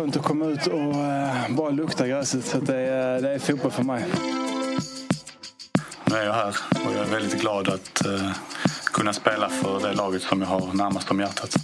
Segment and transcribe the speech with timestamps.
[0.00, 2.44] Skönt att komma ut och uh, bara lukta gräset.
[2.44, 4.04] Så det, är, det är fotboll för mig.
[6.04, 8.32] Nu är jag här och jag är väldigt glad att uh,
[8.84, 11.54] kunna spela för det laget som jag har närmast om hjärtat.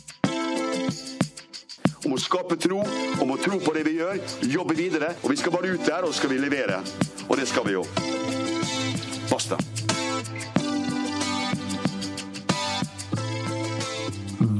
[2.04, 2.84] Om att skapa tro,
[3.20, 6.04] om att tro på det vi gör, jobba vidare och vi ska vara ute där
[6.04, 6.80] och ska vi leverera.
[7.28, 7.84] Och det ska vi ju.
[9.30, 9.58] Basta.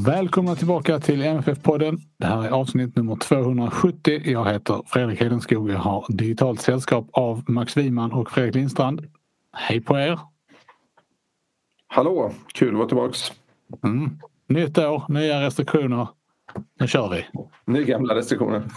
[0.06, 1.98] Välkomna tillbaka till MFF-podden.
[2.18, 4.22] Det här är avsnitt nummer 270.
[4.24, 5.70] Jag heter Fredrik Hedenskog.
[5.70, 9.06] Jag har digitalt sällskap av Max Wiman och Fredrik Lindstrand.
[9.52, 10.18] Hej på er!
[11.86, 12.32] Hallå!
[12.54, 13.32] Kul att vara tillbaks.
[13.84, 14.18] Mm.
[14.48, 16.08] Nytt år, nya restriktioner.
[16.80, 17.26] Nu kör vi!
[17.64, 18.62] Nya gamla restriktioner.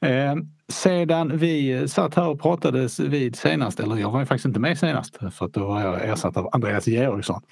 [0.00, 0.34] eh,
[0.68, 4.78] sedan vi satt här och pratades vid senast, eller jag var ju faktiskt inte med
[4.78, 7.42] senast för att då var jag ersatt av Andreas Georgsson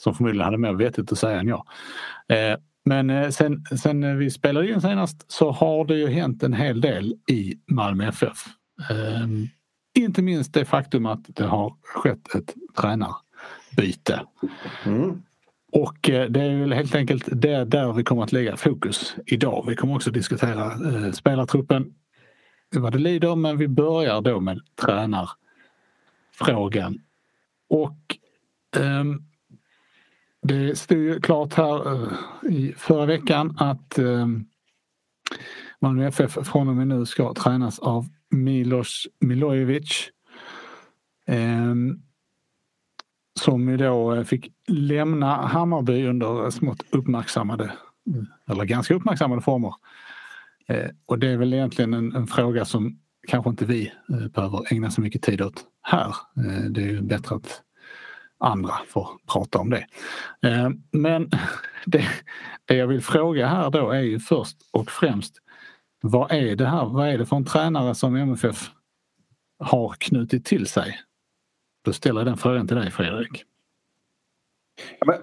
[0.00, 1.66] som förmodligen hade mer vettigt att säga än jag.
[2.28, 6.80] Eh, men sen, sen vi spelade in senast så har det ju hänt en hel
[6.80, 8.46] del i Malmö FF.
[8.90, 9.26] Eh,
[9.98, 14.20] inte minst det faktum att det har skett ett tränarbyte.
[14.84, 15.22] Mm.
[15.72, 19.64] Och det är väl helt enkelt det där vi kommer att lägga fokus idag.
[19.68, 21.94] Vi kommer också diskutera eh, spelartruppen,
[22.76, 27.00] vad det lider, men vi börjar då med tränarfrågan.
[27.68, 28.16] Och
[28.76, 29.27] um,
[30.48, 32.12] det stod ju klart här eh,
[32.50, 34.26] i förra veckan att eh,
[35.80, 40.10] Malmö FF från och med nu ska tränas av Milos Milojevic.
[41.26, 42.02] Ehm,
[43.40, 47.72] som ju då eh, fick lämna Hammarby under smått uppmärksammade,
[48.50, 49.74] eller ganska uppmärksammade former.
[51.06, 52.98] Och det är väl egentligen en, en, fråga som
[53.28, 53.92] kanske inte vi
[54.34, 56.14] behöver ägna så mycket tid åt här.
[56.68, 57.62] Det är ju bättre att
[58.38, 59.86] andra får prata om det.
[60.42, 61.30] Eh, men
[61.86, 62.04] det,
[62.64, 65.34] det jag vill fråga här då är ju först och främst
[66.00, 66.84] vad är det här?
[66.84, 68.70] Vad är det för en tränare som MFF
[69.58, 71.00] har knutit till sig?
[71.84, 73.44] Då ställer jag den frågan till dig Fredrik.
[75.00, 75.18] Ja,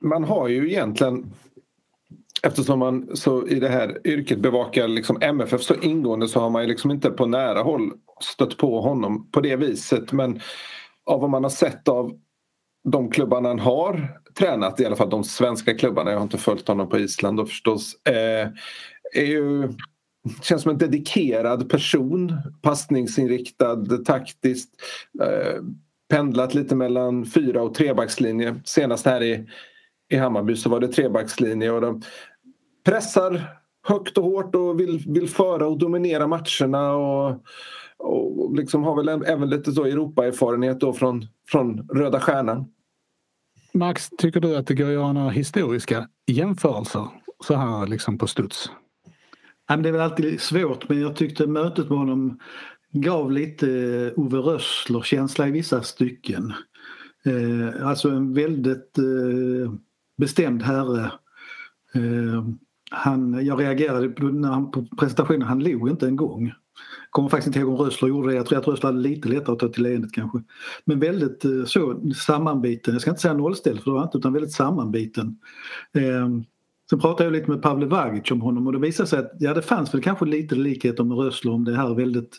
[0.00, 1.34] man har ju egentligen
[2.42, 6.62] Eftersom man så i det här yrket bevakar liksom MFF så ingående så har man
[6.62, 10.40] ju liksom inte på nära håll stött på honom på det viset men
[11.04, 12.18] av vad man har sett av
[12.88, 16.68] de klubbarna han har tränat, i alla fall de svenska klubbarna, jag har inte följt
[16.68, 18.48] honom på Island då förstås, eh,
[19.14, 19.68] är ju
[20.42, 22.32] känns som en dedikerad person,
[22.62, 24.70] passningsinriktad, taktiskt.
[25.22, 25.62] Eh,
[26.10, 28.60] pendlat lite mellan fyra och trebackslinje.
[28.64, 29.46] Senast här i,
[30.12, 32.02] i Hammarby så var det trebackslinje och de
[32.84, 33.42] pressar
[33.88, 37.44] högt och hårt och vill, vill föra och dominera matcherna och,
[38.00, 42.64] och liksom har väl även lite så Europaerfarenhet då från, från Röda Stjärnan.
[43.74, 47.08] Max, tycker du att det går att göra några historiska jämförelser
[47.44, 48.70] så här liksom på studs?
[49.68, 52.38] Det är väl alltid svårt men jag tyckte mötet med honom
[52.92, 53.66] gav lite
[54.16, 56.52] Ove Rössler-känsla i vissa stycken.
[57.24, 59.72] Eh, alltså en väldigt eh,
[60.16, 61.12] bestämd herre.
[61.94, 62.44] Eh,
[62.90, 66.52] han, jag reagerade på, när han, på presentationen, han log inte en gång.
[67.10, 68.34] Kommer faktiskt inte ihåg om Rössler gjorde det.
[68.34, 70.42] Jag tror att Rösler hade lite lättare att ta till leendet kanske.
[70.84, 74.32] Men väldigt eh, så sammanbiten, jag ska inte säga nollställd för det var inte utan
[74.32, 75.38] väldigt sammanbiten.
[75.92, 76.28] Eh,
[76.90, 79.54] Sen pratade jag lite med Pavle Vagic om honom och det visade sig att ja,
[79.54, 82.36] det fanns väl kanske lite likheter med Rössler om det här väldigt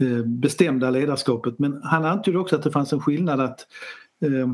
[0.00, 1.58] eh, bestämda ledarskapet.
[1.58, 3.66] Men han antydde också att det fanns en skillnad att
[4.22, 4.48] eh,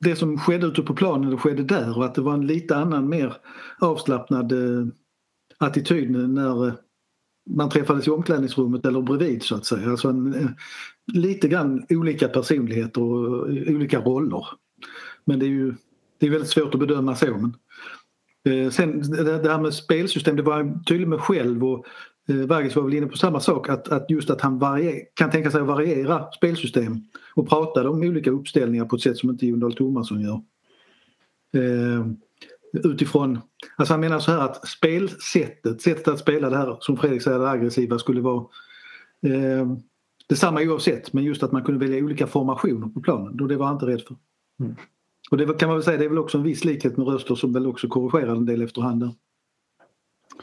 [0.00, 2.76] det som skedde ute på planen det skedde där och att det var en lite
[2.76, 3.36] annan mer
[3.80, 4.86] avslappnad eh,
[5.58, 6.74] attityd när eh,
[7.50, 9.90] man träffades i omklädningsrummet eller bredvid så att säga.
[9.90, 10.56] Alltså en,
[11.12, 14.46] lite grann olika personligheter och olika roller.
[15.24, 15.74] Men det är ju
[16.22, 17.26] det är väldigt svårt att bedöma så.
[17.26, 17.54] Men,
[18.64, 21.86] eh, sen det, här med spelsystem, det var han tydlig med själv och
[22.28, 25.30] eh, Vargas var väl inne på samma sak att, att just att han varier, kan
[25.30, 27.00] tänka sig att variera spelsystem
[27.34, 30.42] och pratade om olika uppställningar på ett sätt som inte Jon Dahl Tomasson gör.
[31.54, 32.06] Eh,
[32.72, 33.38] utifrån,
[33.76, 37.38] alltså han menar så här att spelsättet, sättet att spela det här som Fredrik säger
[37.38, 38.44] det aggressiva skulle vara
[39.26, 39.72] eh,
[40.28, 43.66] detsamma oavsett men just att man kunde välja olika formationer på planen och det var
[43.66, 44.16] han inte rädd för.
[44.60, 44.74] Mm.
[45.30, 47.34] Och det kan man väl säga, det är väl också en viss likhet med Röster
[47.34, 49.14] som väl också korrigerar en del efterhand.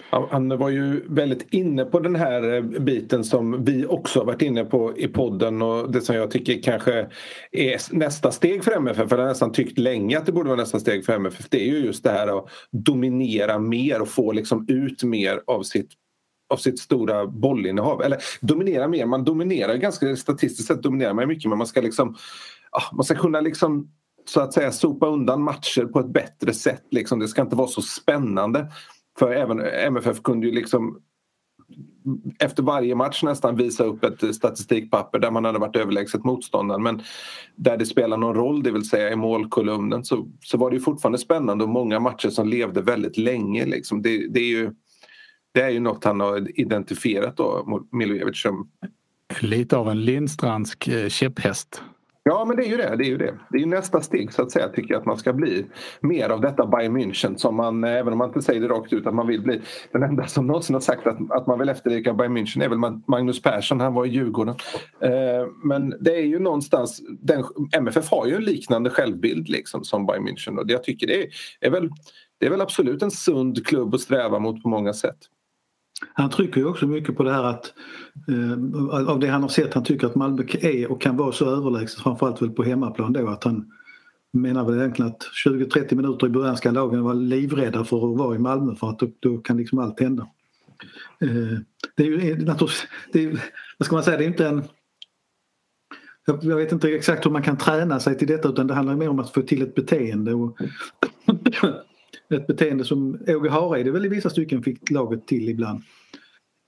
[0.09, 4.41] Han var ju väldigt inne på den här eh, biten som vi också har varit
[4.41, 7.07] inne på i podden och det som jag tycker kanske
[7.51, 10.59] är nästa steg för MFF, för jag har nästan tyckt länge att det borde vara
[10.59, 14.31] nästa steg för MFF, det är ju just det här att dominera mer och få
[14.31, 15.89] liksom ut mer av sitt
[16.53, 18.01] av sitt stora bollinnehav.
[18.01, 22.15] Eller dominera mer, man dominerar ganska statistiskt sett dominerar man mycket men man ska liksom
[22.71, 23.89] ah, man ska kunna liksom
[24.29, 26.83] så att säga sopa undan matcher på ett bättre sätt.
[26.91, 27.19] Liksom.
[27.19, 28.67] Det ska inte vara så spännande.
[29.19, 31.01] För även MFF kunde ju liksom
[32.39, 37.01] efter varje match nästan visa upp ett statistikpapper där man hade varit överlägset motståndaren men
[37.55, 40.81] där det spelar någon roll, det vill säga i målkolumnen så, så var det ju
[40.81, 43.65] fortfarande spännande och många matcher som levde väldigt länge.
[43.65, 44.01] Liksom.
[44.01, 44.71] Det, det, är ju,
[45.53, 48.69] det är ju något han har identifierat då, Milojevic som...
[49.41, 51.83] Lite av en Lindstrandsk eh, käpphäst.
[52.23, 52.95] Ja, men det är ju det.
[52.95, 53.33] Det är ju det.
[53.49, 55.65] Det är nästa steg så att säga, tycker jag att man ska bli.
[56.01, 58.93] Mer av detta Bayern München som man, eh, även om man inte säger det rakt
[58.93, 59.61] ut, att man vill bli.
[59.91, 63.01] Den enda som någonsin har sagt att, att man vill efterlika Bayern München är väl
[63.07, 64.55] Magnus Persson, han var i Djurgården.
[65.01, 67.43] Eh, men det är ju någonstans, den,
[67.77, 71.23] MFF har ju en liknande självbild liksom som Bayern München och det jag tycker det
[71.23, 71.27] är,
[71.61, 71.89] är väl,
[72.39, 75.17] det är väl absolut en sund klubb att sträva mot på många sätt.
[76.13, 77.73] Han trycker ju också mycket på det här att
[78.27, 81.45] eh, av det han har sett, han tycker att Malmö är och kan vara så
[81.45, 83.71] överlägset framförallt väl på hemmaplan då att han
[84.33, 88.35] menar väl egentligen att 20-30 minuter i början ska lagen vara livrädda för att vara
[88.35, 90.27] i Malmö för att då, då kan liksom allt hända.
[91.21, 91.59] Eh,
[91.95, 93.43] det är ju naturligtvis, det är,
[93.77, 94.63] vad ska man säga, det är inte en
[96.41, 99.09] jag vet inte exakt hur man kan träna sig till detta utan det handlar mer
[99.09, 100.33] om att få till ett beteende.
[100.33, 100.57] Och
[102.33, 105.83] ett beteende som Åge Hareide väl i vissa stycken fick laget till ibland.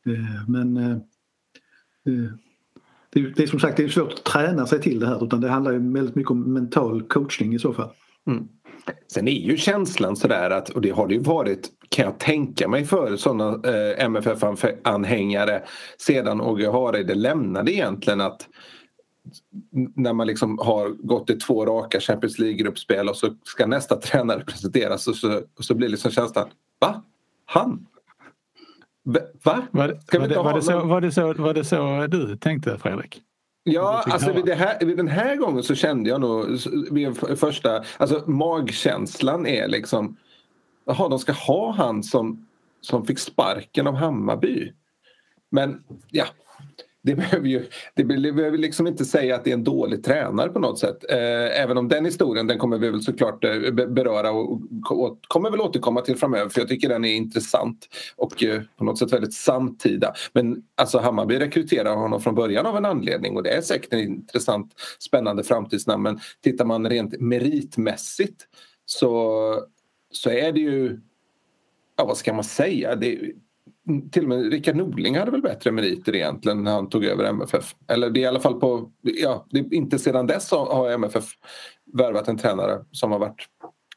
[0.05, 0.91] Eh, men eh,
[2.07, 2.31] eh,
[3.13, 5.49] det är som sagt det är svårt att träna sig till det här utan det
[5.49, 7.89] handlar ju väldigt mycket om mental coachning i så fall.
[8.27, 8.47] Mm.
[9.13, 12.67] Sen är ju känslan sådär att, och det har det ju varit kan jag tänka
[12.67, 15.61] mig för sådana eh, MFF-anhängare
[15.97, 18.47] sedan Åge Hareide lämnade egentligen att
[19.95, 24.43] när man liksom har gått i två raka Champions League-gruppspel och så ska nästa tränare
[24.45, 27.03] presenteras och så, och så blir liksom känslan Va?
[27.45, 27.87] Han?
[29.03, 29.21] Va?
[29.43, 33.21] Var, var, det, var, det så, var, det så, var det så du tänkte Fredrik?
[33.63, 36.45] Ja, alltså vid, här, vid, den här gången så kände jag nog
[36.91, 40.17] vid första, alltså magkänslan är liksom
[40.85, 42.47] Jaha, de ska ha han som,
[42.81, 44.73] som fick sparken av Hammarby.
[45.49, 46.25] Men ja,
[47.03, 50.59] det behöver ju det behöver liksom inte säga att det är en dålig tränare på
[50.59, 50.97] något sätt.
[51.09, 55.51] Eh, även om den historien den kommer vi väl såklart eh, beröra och, och, kommer
[55.51, 59.13] väl återkomma till framöver för jag tycker den är intressant och eh, på något sätt
[59.13, 60.13] väldigt samtida.
[60.33, 63.99] Men alltså Hammarby rekryterar honom från början av en anledning och det är säkert en
[63.99, 68.47] intressant spännande framtidsnamn men tittar man rent meritmässigt
[68.85, 69.65] så,
[70.11, 70.99] så är det ju
[71.97, 72.95] ja, vad ska man säga?
[72.95, 73.31] Det,
[74.11, 77.75] till och med Rickard Norling hade väl bättre meriter egentligen när han tog över MFF.
[77.87, 81.25] Eller det är i alla fall på, ja, det är inte sedan dess har MFF
[81.93, 83.47] värvat en tränare som har varit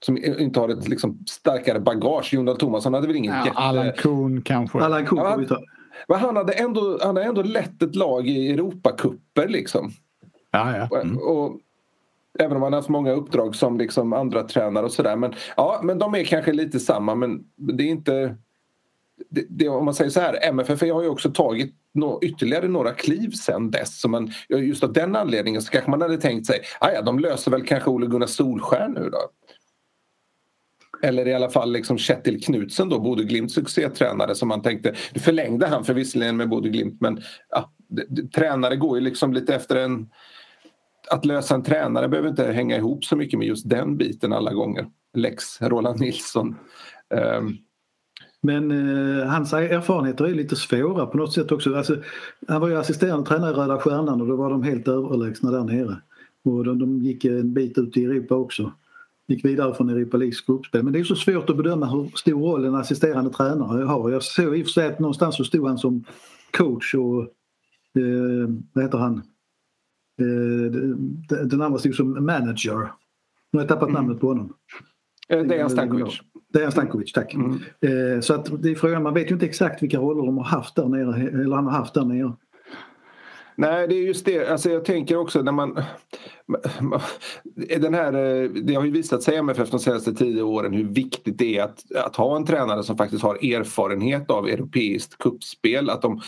[0.00, 2.34] som inte har ett liksom, starkare bagage.
[2.34, 3.58] Jon Thomasson hade väl ingen ja, jätte...
[3.58, 4.78] Allan Kuhn kanske.
[4.78, 5.58] Allan Kuhn ja, ta.
[6.08, 9.90] Men han hade, ändå, han hade ändå lett ett lag i Europakupper liksom.
[10.50, 11.00] Ja, ja.
[11.00, 11.18] Mm.
[11.18, 11.60] Och, och,
[12.38, 15.16] även om han har haft många uppdrag som liksom andra tränare och sådär.
[15.16, 18.36] Men, ja, men de är kanske lite samma men det är inte
[19.30, 22.92] det, det, om man säger så här, MFF har ju också tagit no, ytterligare några
[22.92, 24.00] kliv sen dess.
[24.00, 27.18] Så man, just av den anledningen så kanske man hade tänkt sig, att ja de
[27.18, 29.18] löser väl kanske Ole Gunnar Solskär nu då.
[31.02, 35.20] Eller i alla fall liksom Kjetil Knutsen då, Bodø Glimts succétränare som man tänkte, nu
[35.20, 39.32] förlängde han för visserligen med Bodø Glimt men ja, det, det, tränare går ju liksom
[39.32, 40.10] lite efter en
[41.10, 44.52] att lösa en tränare behöver inte hänga ihop så mycket med just den biten alla
[44.52, 44.86] gånger.
[45.14, 46.56] Lex Roland Nilsson.
[47.14, 47.58] Um,
[48.44, 51.74] men eh, hans erfarenheter är lite svåra på något sätt också.
[51.74, 51.96] Alltså,
[52.48, 55.64] han var ju assisterande tränare i Röda Stjärnan och då var de helt överlägsna där
[55.64, 55.96] nere.
[56.44, 58.72] Och de, de gick en bit ut i Europa också.
[59.26, 60.82] Gick vidare från Europa Leagues gruppspel.
[60.82, 64.10] Men det är så svårt att bedöma hur stor roll en assisterande tränare har.
[64.10, 66.04] Jag såg i och för sig att någonstans så stod han som
[66.50, 67.20] coach och
[68.00, 69.22] eh, vad heter han?
[70.20, 70.70] Eh,
[71.46, 72.78] den andra stod som manager.
[73.50, 74.02] Nu har jag tappat mm.
[74.02, 74.54] namnet på honom.
[75.28, 76.20] Eh, Dejan Stankovic.
[76.54, 77.34] Dejan Stankovic, tack.
[77.34, 77.60] Mm.
[77.80, 80.44] Eh, så att det är frågan, man vet ju inte exakt vilka roller de har
[80.44, 82.32] haft där nere, eller han har haft där nere.
[83.56, 84.48] Nej, det är just det.
[84.48, 85.82] Alltså jag tänker också när man...
[87.78, 91.38] Den här, eh, det har ju visat sig MFF de senaste tio åren hur viktigt
[91.38, 95.90] det är att, att ha en tränare som faktiskt har erfarenhet av europeiskt kuppspel.
[95.90, 96.20] Att de,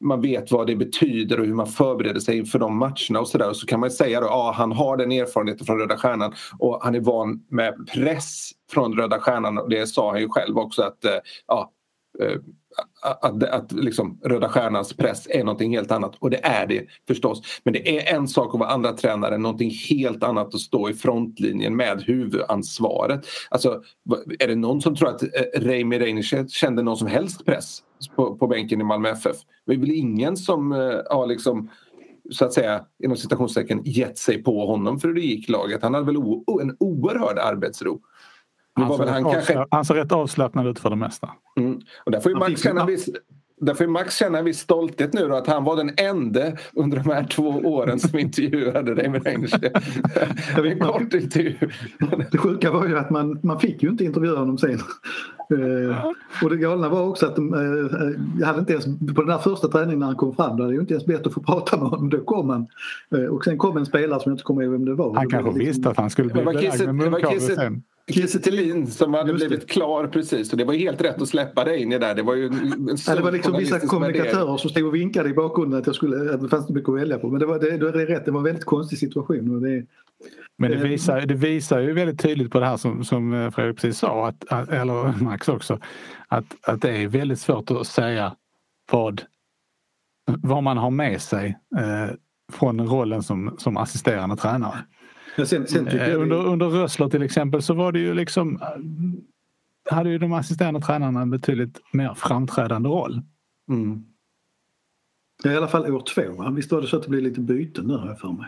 [0.00, 3.52] man vet vad det betyder och hur man förbereder sig inför de matcherna och sådär.
[3.52, 6.94] Så kan man säga att ja, han har den erfarenheten från Röda Stjärnan och han
[6.94, 11.04] är van med press från Röda Stjärnan och det sa han ju själv också att
[11.04, 11.72] eh, ja,
[12.20, 12.40] eh,
[13.02, 17.42] att, att liksom Röda Stjärnans press är någonting helt annat och det är det förstås.
[17.64, 20.94] Men det är en sak att vara andra tränare, någonting helt annat att stå i
[20.94, 23.26] frontlinjen med huvudansvaret.
[23.50, 23.82] Alltså,
[24.38, 27.82] är det någon som tror att eh, Reimi Reinisch kände någon som helst press
[28.16, 29.36] på, på bänken i Malmö FF?
[29.66, 31.70] Det är väl ingen som uh, har liksom
[32.30, 35.82] så att säga inom citationstecken gett sig på honom för hur det gick laget.
[35.82, 38.00] Han hade väl o, en oerhörd arbetsro.
[38.80, 39.66] Han, var väl han, kanske...
[39.70, 41.30] han ser rätt avslappnad ut för det mesta.
[41.56, 41.80] Mm.
[42.04, 43.08] Och där får ju Max känna viss,
[43.60, 46.98] där får Max känna en viss stolthet nu då, att han var den enda under
[46.98, 49.76] de här två åren som intervjuade Raymond Reinerstedt.
[50.56, 51.56] en kort intervju.
[52.30, 54.78] Det sjuka var ju att man, man fick ju inte intervjua honom sen.
[55.52, 55.96] Uh,
[56.42, 59.38] och det galna var också att de, uh, jag hade inte ens, på den där
[59.38, 61.76] första träningen när han kom fram, då hade jag inte ens bett att få prata
[61.76, 62.10] med honom.
[62.10, 62.66] Då kom han.
[63.14, 65.14] Uh, och sen kom en spelare som jag inte kommer ihåg vem det var.
[65.14, 65.66] Han kanske liksom...
[65.66, 67.82] visste att han skulle bli belagd med munkavle sen.
[68.08, 71.82] Kiese Thelin som hade blivit klar precis och det var helt rätt att släppa dig
[71.82, 72.14] in i där.
[72.14, 75.34] Det var ju en ja, Det var liksom vissa kommunikatörer som stod och vinkade i
[75.34, 77.30] bakgrunden att, jag skulle, att det fanns mycket att välja på.
[77.30, 79.54] Men det, var, det, det är rätt, det var en väldigt konstig situation.
[79.54, 79.86] Och det,
[80.58, 83.76] men det visar, det visar ju väldigt tydligt på det här som, som eh, Fredrik
[83.76, 85.78] precis sa, att, eller Max också,
[86.28, 88.36] att, att det är väldigt svårt att säga
[88.92, 89.22] vad,
[90.26, 92.14] vad man har med sig eh,
[92.52, 94.78] från rollen som, som assisterande tränare.
[95.46, 100.10] Sen, sen eh, under, under Rössler till exempel så var det ju liksom eh, hade
[100.10, 103.22] ju de assisterande tränarna en betydligt mer framträdande roll.
[103.68, 104.04] Mm.
[105.44, 106.50] I alla fall år två.
[106.50, 108.46] Visst var det så att det blev lite byten nu har jag för mig.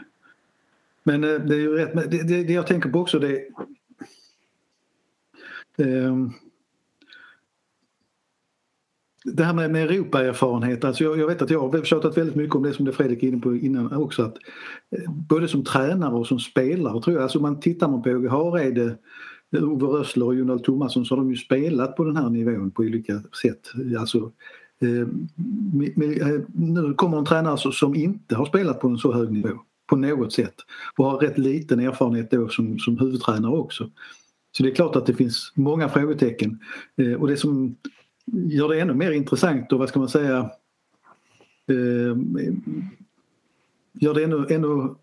[1.03, 2.11] Men eh, det är ju rätt.
[2.11, 3.37] Det, det, det jag tänker på också det
[5.77, 6.17] eh,
[9.25, 12.55] det här med, med Europaerfarenhet, alltså jag, jag, vet att jag har tjatat väldigt mycket
[12.55, 14.23] om det som det Fredrik är inne på innan också.
[14.23, 14.37] Att,
[14.97, 18.29] eh, både som tränare och som spelare tror jag, alltså man tittar man på Åge
[18.29, 18.97] Hareide,
[19.57, 22.83] Ove Rössler och Jonald Thomasson så har de ju spelat på den här nivån på
[22.83, 23.73] olika sätt.
[23.99, 24.33] Alltså,
[24.81, 29.59] eh, eh nu kommer en tränare som inte har spelat på en så hög nivå
[29.87, 30.55] på något sätt
[30.97, 33.91] och har rätt liten erfarenhet då som, som huvudtränare också.
[34.57, 36.59] Så det är klart att det finns många frågetecken
[36.97, 37.77] eh, och det som
[38.33, 40.51] gör det ännu mer intressant och vad ska man säga
[41.67, 42.17] eh,
[43.93, 44.95] gör det ännu, ännu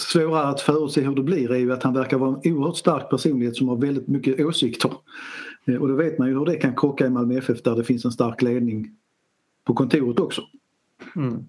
[0.00, 3.10] svårare att förutse hur det blir är ju att han verkar vara en oerhört stark
[3.10, 4.92] personlighet som har väldigt mycket åsikter.
[5.64, 7.84] Eh, och då vet man ju hur det kan krocka i Malmö FF där det
[7.84, 8.96] finns en stark ledning
[9.64, 10.42] på kontoret också.
[11.16, 11.46] Mm.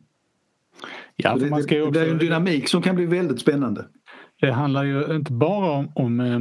[1.16, 1.92] Ja, det, också...
[1.92, 3.86] det är en dynamik som kan bli väldigt spännande.
[4.42, 6.40] Det handlar ju inte bara om, om eh,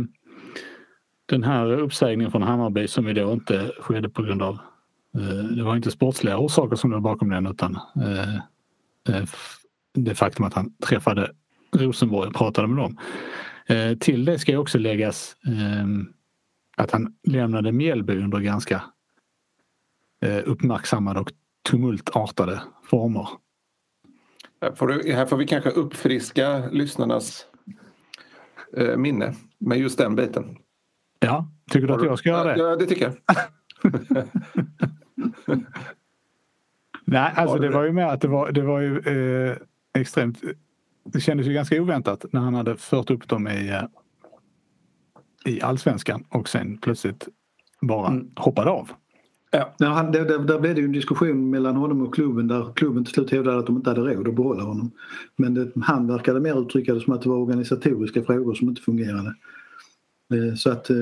[1.26, 4.58] den här uppsägningen från Hammarby som ju då inte skedde på grund av
[5.18, 8.34] eh, det var inte sportsliga orsaker som låg bakom den utan eh,
[9.16, 9.24] eh
[9.98, 11.32] det faktum att han träffade
[11.72, 12.98] Rosenborg och pratade med dem.
[13.66, 16.12] Eh, till det ska också läggas ehm,
[16.76, 18.82] att han lämnade Mjällby under ganska
[20.22, 21.32] eh, uppmärksammade och
[21.70, 23.28] tumultartade former.
[24.60, 27.46] Här får, du, här får vi kanske uppfriska lyssnarnas
[28.96, 30.58] minne med just den biten.
[31.18, 32.62] Ja, tycker du att jag ska göra det?
[32.62, 33.14] Ja, det tycker jag.
[37.04, 39.56] Nej, alltså det var ju mer att det var, det var ju eh,
[40.00, 40.42] extremt...
[41.04, 43.82] Det kändes ju ganska oväntat när han hade fört upp dem i, eh,
[45.52, 47.28] i allsvenskan och sen plötsligt
[47.80, 48.30] bara mm.
[48.36, 48.90] hoppade av.
[49.50, 49.74] Ja.
[49.78, 52.72] Ja, han, där, där, där blev det ju en diskussion mellan honom och klubben där
[52.74, 54.90] klubben till slut hävdade att de inte hade råd att behålla honom.
[55.36, 58.82] Men det, han verkade mer uttrycka det som att det var organisatoriska frågor som inte
[58.82, 59.34] fungerade.
[60.34, 60.96] Eh, så att eh,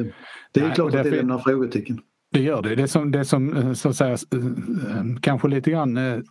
[0.53, 2.01] det är Nej, klart att det lämnar frågetecken.
[2.33, 2.75] Det gör det.
[2.75, 4.17] Det som, det som eh, så att säga
[5.21, 6.25] kanske lite grann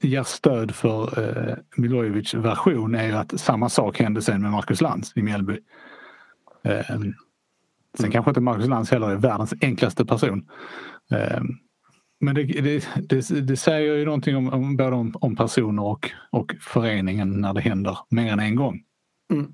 [0.00, 5.12] ger stöd för Milojevic version är ju att samma sak hände sen med Marcus Lantz
[5.16, 5.58] i Mjällby.
[6.62, 7.14] Sen
[7.98, 8.12] mm.
[8.12, 10.48] kanske inte Marcus Lantz heller är världens enklaste person.
[12.20, 16.10] Men det, det, det, det, säger ju någonting om, om både om, om, personer och,
[16.30, 18.82] och föreningen när det händer mer än en gång.
[19.32, 19.52] Mm.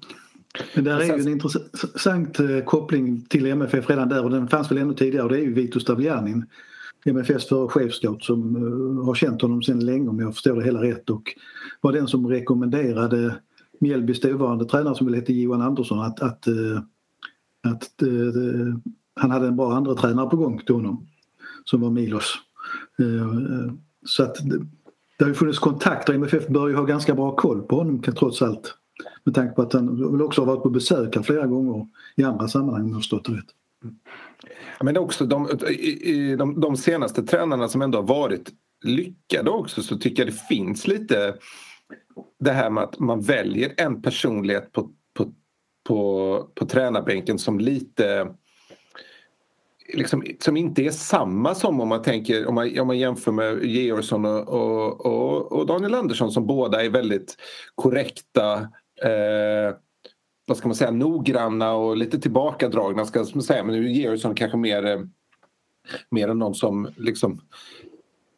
[0.74, 4.70] Men där är ju en intressant eh, koppling till MFF redan där och den fanns
[4.70, 6.46] väl ännu tidigare och det är ju Vito Stavljanin
[7.04, 10.82] MFFs förre chefscout som uh, har känt honom sedan länge om jag förstår det hela
[10.82, 11.34] rätt och
[11.80, 13.36] var den som rekommenderade
[13.80, 16.80] Mjällbys dåvarande tränare som väl hette Johan Andersson att, att, uh,
[17.62, 18.76] att uh,
[19.14, 21.06] han hade en bra andra tränare på gång till honom
[21.64, 22.34] som var Milos.
[24.06, 24.58] Så att det,
[25.18, 28.42] det har ju funnits kontakter, MFF bör ju ha ganska bra koll på honom trots
[28.42, 28.74] allt.
[29.24, 32.22] Med tanke på att han väl också har varit på besök här flera gånger i
[32.22, 33.54] andra sammanhang om jag förstått det rätt.
[34.80, 35.48] Men också de,
[36.38, 38.50] de, de senaste tränarna som ändå har varit
[38.84, 41.34] lyckade också så tycker jag det finns lite
[42.40, 45.32] det här med att man väljer en personlighet på, på,
[45.88, 48.34] på, på tränarbänken som lite
[49.94, 53.64] liksom, som inte är samma som om man, tänker, om man, om man jämför med
[53.64, 57.36] Georgsson och, och, och, och Daniel Andersson som båda är väldigt
[57.74, 58.68] korrekta
[59.04, 59.74] eh,
[60.46, 63.64] vad ska man säga, noggranna och lite tillbakadragna ska man säga.
[63.64, 65.00] Men nu är Georgsson kanske mer, eh,
[66.10, 67.40] mer än någon som liksom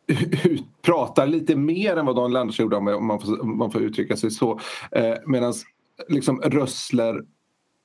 [0.83, 4.16] pratar lite mer än vad Daniel Andersson gjorde om man får, om man får uttrycka
[4.16, 4.61] sig så.
[4.90, 5.54] Eh, Medan
[6.09, 7.23] liksom Rössler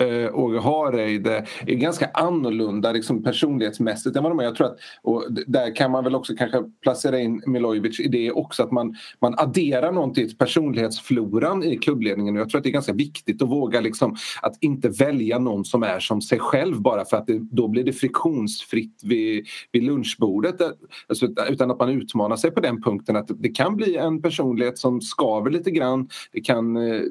[0.04, 4.44] eh, Åge Hareide är ganska annorlunda liksom, personlighetsmässigt än vad de är.
[4.44, 8.32] Jag tror att, och där kan man väl också kanske placera in Milojevic i det
[8.32, 12.70] också att man, man adderar någonting till personlighetsfloran i klubbledningen och jag tror att det
[12.70, 16.82] är ganska viktigt att våga liksom, att inte välja någon som är som sig själv
[16.82, 20.68] bara för att det, då blir det friktionsfritt vid, vid lunchbordet eh,
[21.08, 24.77] alltså, utan att man utmanar sig på den punkten att det kan bli en personlighet
[24.77, 26.10] som skaver lite grann.
[26.32, 27.01] Det kan eh,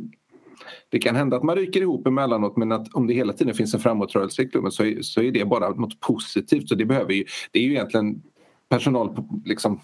[0.89, 3.75] det kan hända att man ryker ihop emellanåt men att om det hela tiden finns
[3.75, 6.69] en framåtrörelse i klubben så är, så är det bara något positivt.
[6.69, 8.23] Så det, behöver ju, det är ju egentligen
[8.69, 9.81] personalpolitik, liksom,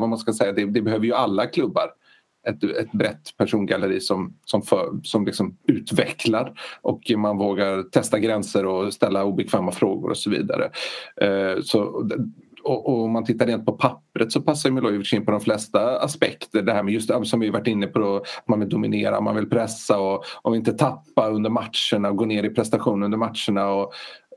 [0.00, 0.52] vad man ska säga.
[0.52, 1.90] Det, det, behöver ju alla klubbar.
[2.48, 8.66] Ett, ett brett persongalleri som, som, för, som liksom utvecklar och man vågar testa gränser
[8.66, 10.70] och ställa obekväma frågor och så vidare.
[11.20, 12.10] Eh, så
[12.64, 15.98] och, och, om man tittar rent på pappret så passar Milojevic in på de flesta
[15.98, 16.62] aspekter.
[16.62, 19.36] Det här med just som vi varit inne på, då, att man vill dominera, man
[19.36, 23.68] vill pressa och, och inte tappa under matcherna och gå ner i prestation under matcherna.
[23.68, 23.92] Och,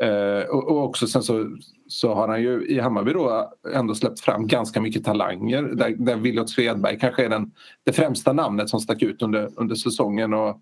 [0.05, 4.19] eh, och, och, också sen så, så har han ju i Hammarby då ändå släppt
[4.19, 7.51] fram ganska mycket talanger där, där Williot Svedberg kanske är den,
[7.83, 10.33] det främsta namnet som stack ut under, under säsongen.
[10.33, 10.61] Och,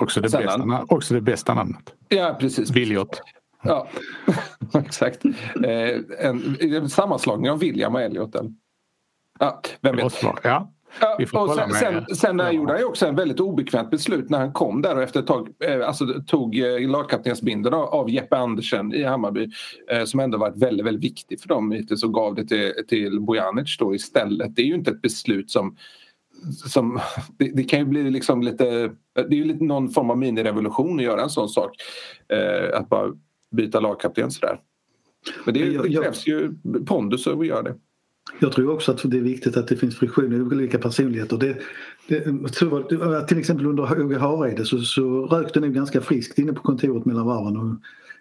[0.00, 1.94] Också det, bästa, han, också det bästa namnet.
[2.08, 2.70] Ja, precis.
[2.70, 3.20] Williot.
[3.62, 3.88] Ja,
[4.74, 5.24] exakt.
[5.24, 8.36] Eh, en, en sammanslagning av William och Elliot.
[9.38, 10.22] Ja, vem vet.
[10.42, 10.72] Ja.
[11.00, 12.52] Ja, och sen, sen, sen ja.
[12.52, 15.26] gjorde han ju också en väldigt obekvämt beslut när han kom där och efter ett
[15.26, 19.50] tag eh, alltså, tog eh, lagkaptensbindeln av, av Jeppe Andersen i Hammarby
[19.90, 23.20] eh, som ändå varit väldigt, väldigt viktig för dem hittills och gav det till, till
[23.20, 24.56] Bojanic då istället.
[24.56, 25.76] Det är ju inte ett beslut som
[26.66, 27.00] som,
[27.38, 28.64] det, det, kan ju bli liksom lite,
[29.14, 31.70] det är ju lite någon form av minirevolution att göra en sån sak.
[32.28, 33.12] Eh, att bara
[33.50, 34.60] byta lagkapten sådär.
[35.44, 36.52] Men det, det krävs ju
[36.86, 37.74] pondus att göra det.
[38.38, 41.36] Jag tror också att det är viktigt att det finns friktion i olika personligheter.
[41.36, 41.56] Det,
[42.08, 46.62] det, till exempel under Åge Hareide så, så rök det nog ganska friskt inne på
[46.62, 47.76] kontoret mellan varven och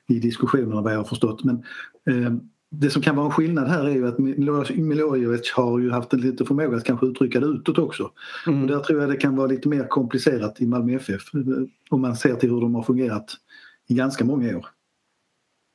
[0.07, 1.43] i diskussionerna vad jag har förstått.
[1.43, 1.55] Men
[2.09, 2.33] eh,
[2.69, 4.19] det som kan vara en skillnad här är ju att
[4.77, 8.11] Milojevic har ju haft en lite förmåga att kanske uttrycka det utåt också.
[8.47, 8.61] Mm.
[8.61, 11.21] Och där tror jag det kan vara lite mer komplicerat i Malmö FF
[11.89, 13.37] om man ser till hur de har fungerat
[13.87, 14.67] i ganska många år.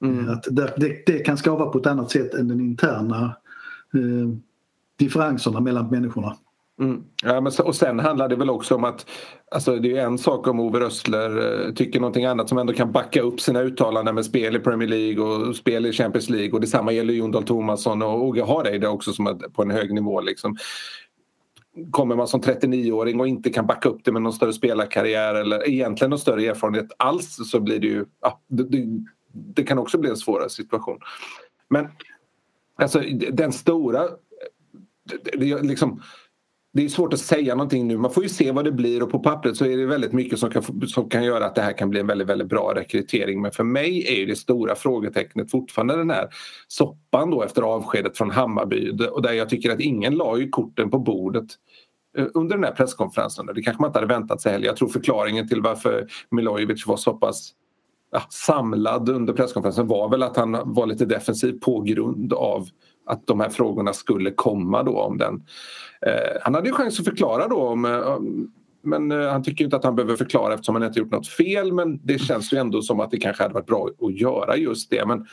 [0.03, 0.29] Mm.
[0.29, 3.37] Att det, det, det, kan skava på ett annat sätt än den interna
[3.95, 4.29] eh,
[4.97, 6.37] differenserna mellan människorna.
[6.81, 7.03] Mm.
[7.23, 9.07] Ja, men, och sen handlar det väl också om att
[9.51, 12.93] alltså, det är en sak om Ove Rössler eh, tycker någonting annat som ändå kan
[12.93, 16.61] backa upp sina uttalanden med spel i Premier League och spel i Champions League och
[16.61, 20.21] detsamma gäller Jon Dahl Tomasson och Åge Hareide också som är på en hög nivå.
[20.21, 20.57] Liksom.
[21.91, 25.69] Kommer man som 39-åring och inte kan backa upp det med någon större spelarkarriär eller
[25.69, 29.99] egentligen någon större erfarenhet alls så blir det ju ja, det, det, det kan också
[29.99, 30.99] bli en svårare situation.
[31.69, 31.89] Men
[32.77, 33.01] alltså
[33.33, 34.03] den stora...
[35.05, 36.03] Det, det, liksom,
[36.75, 37.97] det är svårt att säga någonting nu.
[37.97, 40.39] Man får ju se vad det blir och på pappret så är det väldigt mycket
[40.39, 43.43] som kan, som kan göra att det här kan bli en väldigt, väldigt bra rekrytering.
[43.43, 46.29] Men för mig är det stora frågetecknet fortfarande den här
[46.69, 50.91] soppan då efter avskedet från Hammarby och där jag tycker att ingen la ju korten
[50.91, 51.47] på bordet
[52.19, 53.47] eh, under den här presskonferensen.
[53.55, 54.67] Det kanske man inte hade väntat sig heller.
[54.67, 57.55] Jag tror förklaringen till varför Milojevic var så pass
[58.13, 62.69] ja, samlad under presskonferensen var väl att han var lite defensiv på grund av
[63.07, 65.35] att de här frågorna skulle komma då om den.
[66.07, 69.65] Eh, han hade ju chans att förklara då om, eh, om men eh, han tycker
[69.65, 72.59] inte att han behöver förklara eftersom han inte gjort något fel men det känns ju
[72.59, 75.07] ändå som att det kanske hade varit bra att göra just det.
[75.07, 75.27] Men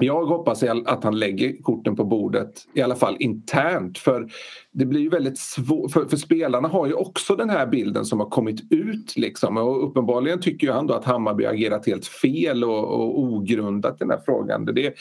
[0.00, 3.98] jag hoppas att han lägger korten på bordet, i alla fall internt.
[3.98, 4.28] För
[4.72, 8.20] det blir ju väldigt svårt, för, för, spelarna har ju också den här bilden som
[8.20, 9.16] har kommit ut.
[9.16, 9.56] Liksom.
[9.56, 14.10] Och uppenbarligen tycker han då att Hammarby agerat helt fel och, och ogrundat i den
[14.10, 14.64] här frågan.
[14.64, 14.94] Det, det,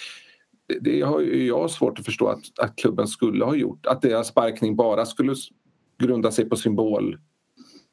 [0.82, 3.86] det har ju jag svårt att förstå att, att klubben skulle ha gjort.
[3.86, 5.36] Att deras sparkning bara skulle
[6.03, 7.17] grunda sig på symbol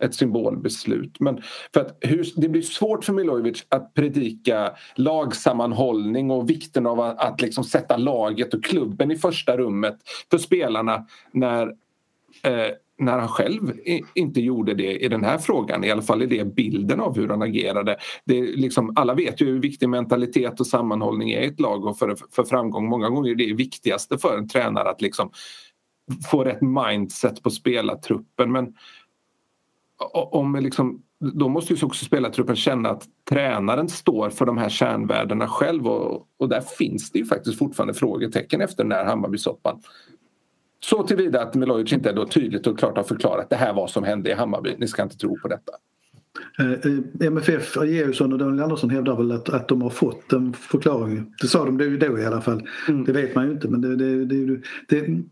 [0.01, 1.21] ett symbolbeslut.
[1.21, 1.43] Men
[1.75, 7.21] för att hur, det blir svårt för Milojevic att predika lagsammanhållning och vikten av att,
[7.21, 9.97] att liksom sätta laget och klubben i första rummet
[10.31, 11.67] för spelarna när
[12.43, 13.73] eh, när han själv
[14.15, 15.85] inte gjorde det i den här frågan.
[15.85, 17.97] I alla fall är det bilden av hur han agerade.
[18.25, 21.85] Det är liksom, alla vet ju hur viktig mentalitet och sammanhållning är i ett lag
[21.85, 22.89] och för, för framgång.
[22.89, 25.31] Många gånger är det viktigaste för en tränare att liksom
[26.31, 28.53] få rätt mindset på spelartruppen.
[28.53, 28.75] Men
[30.13, 35.49] om liksom då måste ju också spelartruppen känna att tränaren står för de här kärnvärdena
[35.49, 39.83] själv och, och där finns det ju faktiskt fortfarande frågetecken efter den här Hammarbysoppan.
[40.81, 44.05] Så tillvida att Milojic inte då tydligt och klart har förklarat det här vad som
[44.05, 44.75] hände i Hammarby.
[44.79, 45.73] Ni ska inte tro på detta.
[46.59, 50.53] Eh, eh, MFF, Georgsson och Daniel Andersson hävdar väl att, att de har fått en
[50.53, 51.35] förklaring.
[51.41, 52.69] Det sa de då i alla fall.
[52.89, 53.05] Mm.
[53.05, 55.23] Det vet man ju inte men det, det, det, det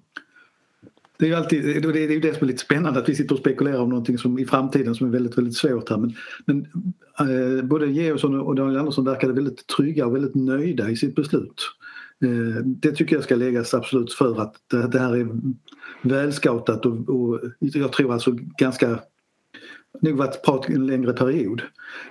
[1.19, 3.35] det är ju alltid, det är ju det som är lite spännande att vi sitter
[3.35, 5.97] och spekulerar om någonting som i framtiden som är väldigt, väldigt svårt här.
[5.97, 6.67] Men, men
[7.59, 11.63] eh, både Georgsson och Daniel Andersson verkade väldigt trygga och väldigt nöjda i sitt beslut.
[12.25, 15.29] Eh, det tycker jag ska läggas absolut för att det, det här är
[16.03, 18.99] välscoutat och, och jag tror alltså ganska
[20.01, 21.63] nog varit prat en längre period.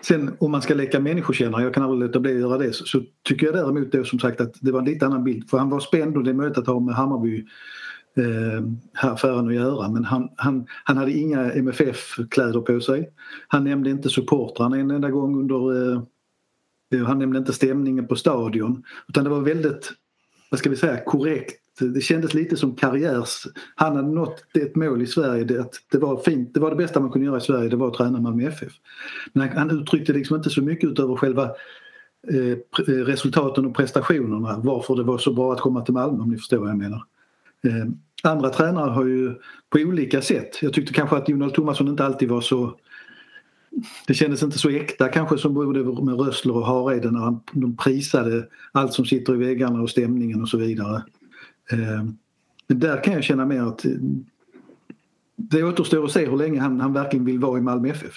[0.02, 2.86] Sen om man ska leka människokännare, jag kan aldrig låta bli att göra det, så,
[2.86, 5.50] så tycker jag däremot då som sagt att det var en lite annan bild.
[5.50, 7.46] För han var spänd och det är möjligt att ha med Hammarby
[8.18, 8.64] eh,
[9.10, 13.10] affären att göra men han, han, han hade inga MFF-kläder på sig.
[13.48, 16.02] Han nämnde inte supportrarna en enda gång under eh,
[17.06, 19.92] han nämnde inte stämningen på stadion utan det var väldigt,
[20.52, 21.62] vad ska vi säga, korrekt.
[21.80, 23.48] Det kändes lite som karriärs...
[23.76, 26.76] Han hade nått ett mål i Sverige, det, att det var fint, det var det
[26.76, 28.74] bästa man kunde göra i Sverige, det var att träna Malmö FF.
[29.34, 31.44] Men han, han uttryckte liksom inte så mycket utöver själva
[32.34, 36.38] eh, resultaten och prestationerna, varför det var så bra att komma till Malmö om ni
[36.38, 37.04] förstår vad jag menar.
[37.64, 37.86] Eh,
[38.24, 39.36] andra tränare har ju
[39.70, 42.76] på olika sätt, jag tyckte kanske att Jonald Thomasson inte alltid var så
[44.08, 48.48] det kändes inte så äkta kanske som både med Rössler och Hareide när de prisade
[48.72, 51.04] allt som sitter i väggarna och stämningen och så vidare.
[51.72, 52.04] Eh,
[52.68, 53.86] men där kan jag känna mer att
[55.36, 58.16] det återstår att se hur länge han, han verkligen vill vara i Malmö FF.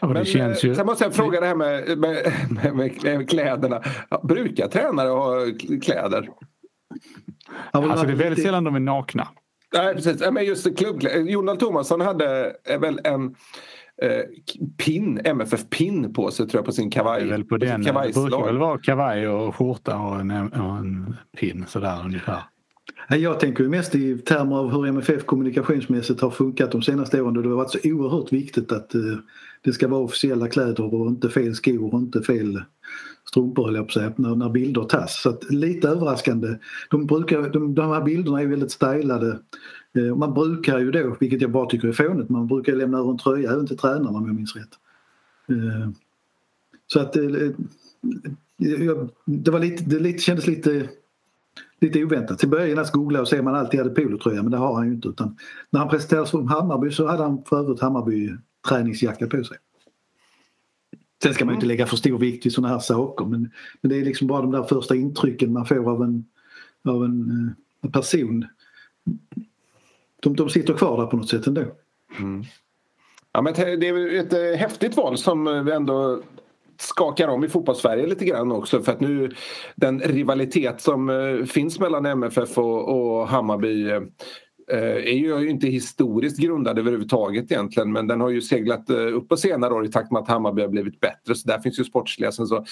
[0.00, 0.74] Men, det känns ju...
[0.74, 2.32] Sen måste jag fråga det här med, med,
[2.74, 3.82] med, med kläderna.
[4.22, 5.46] Brukar tränare ha
[5.82, 6.28] kläder?
[7.70, 9.28] Alltså det är väldigt sällan de är nakna.
[9.74, 11.02] Nej precis, men just klubb...
[11.26, 13.34] Jonald Thomasson hade väl en
[14.02, 14.22] eh,
[14.78, 17.24] pin, MFF-pin på sig tror jag på sin kavaj.
[17.24, 21.16] Det, väl på den, det brukar väl vara kavaj och skjorta och en, och en
[21.36, 22.42] pin sådär ungefär.
[23.08, 27.42] Jag tänker ju mest i termer av hur MFF kommunikationsmässigt har funkat de senaste åren.
[27.42, 28.94] Det har varit så oerhört viktigt att
[29.60, 32.62] det ska vara officiella kläder och inte fel skor och inte fel
[33.28, 35.22] strumpor höll jag på att säga, när, när bilder tas.
[35.22, 36.58] Så att, lite överraskande.
[36.90, 39.38] De, brukar, de, de här bilderna är väldigt stylade.
[39.96, 43.10] Eh, man brukar ju då, vilket jag bara tycker är fånigt, man brukar lämna över
[43.10, 44.70] en tröja även till tränarna om jag minns rätt.
[45.48, 45.90] Eh,
[46.86, 47.50] så att eh, eh,
[49.24, 50.88] det, var lite, det lite, kändes lite
[51.80, 52.38] lite oväntat.
[52.38, 54.94] Till början googla och se om han alltid hade polotröja men det har han ju
[54.94, 55.08] inte.
[55.08, 55.36] Utan
[55.70, 58.36] när han presenterades som Hammarby så hade han för övrigt Hammarby
[58.68, 59.56] träningsjacka på sig.
[61.22, 63.96] Sen ska man inte lägga för stor vikt vid sådana här saker men, men det
[63.96, 66.24] är liksom bara de där första intrycken man får av en,
[66.84, 68.46] av en, eh, en person.
[70.20, 71.64] De, de sitter kvar där på något sätt ändå.
[72.18, 72.44] Mm.
[73.32, 76.22] Ja, men det är ett eh, häftigt val som vi ändå
[76.80, 79.30] skakar om i fotbollssverige lite grann också för att nu
[79.74, 84.00] den rivalitet som eh, finns mellan MFF och, och Hammarby eh,
[84.72, 89.28] Eh, är ju inte historiskt grundad överhuvudtaget egentligen men den har ju seglat eh, upp
[89.28, 91.84] på senare år i takt med att Hammarby har blivit bättre så där finns ju
[91.84, 92.32] sportsliga.
[92.32, 92.64] Sen så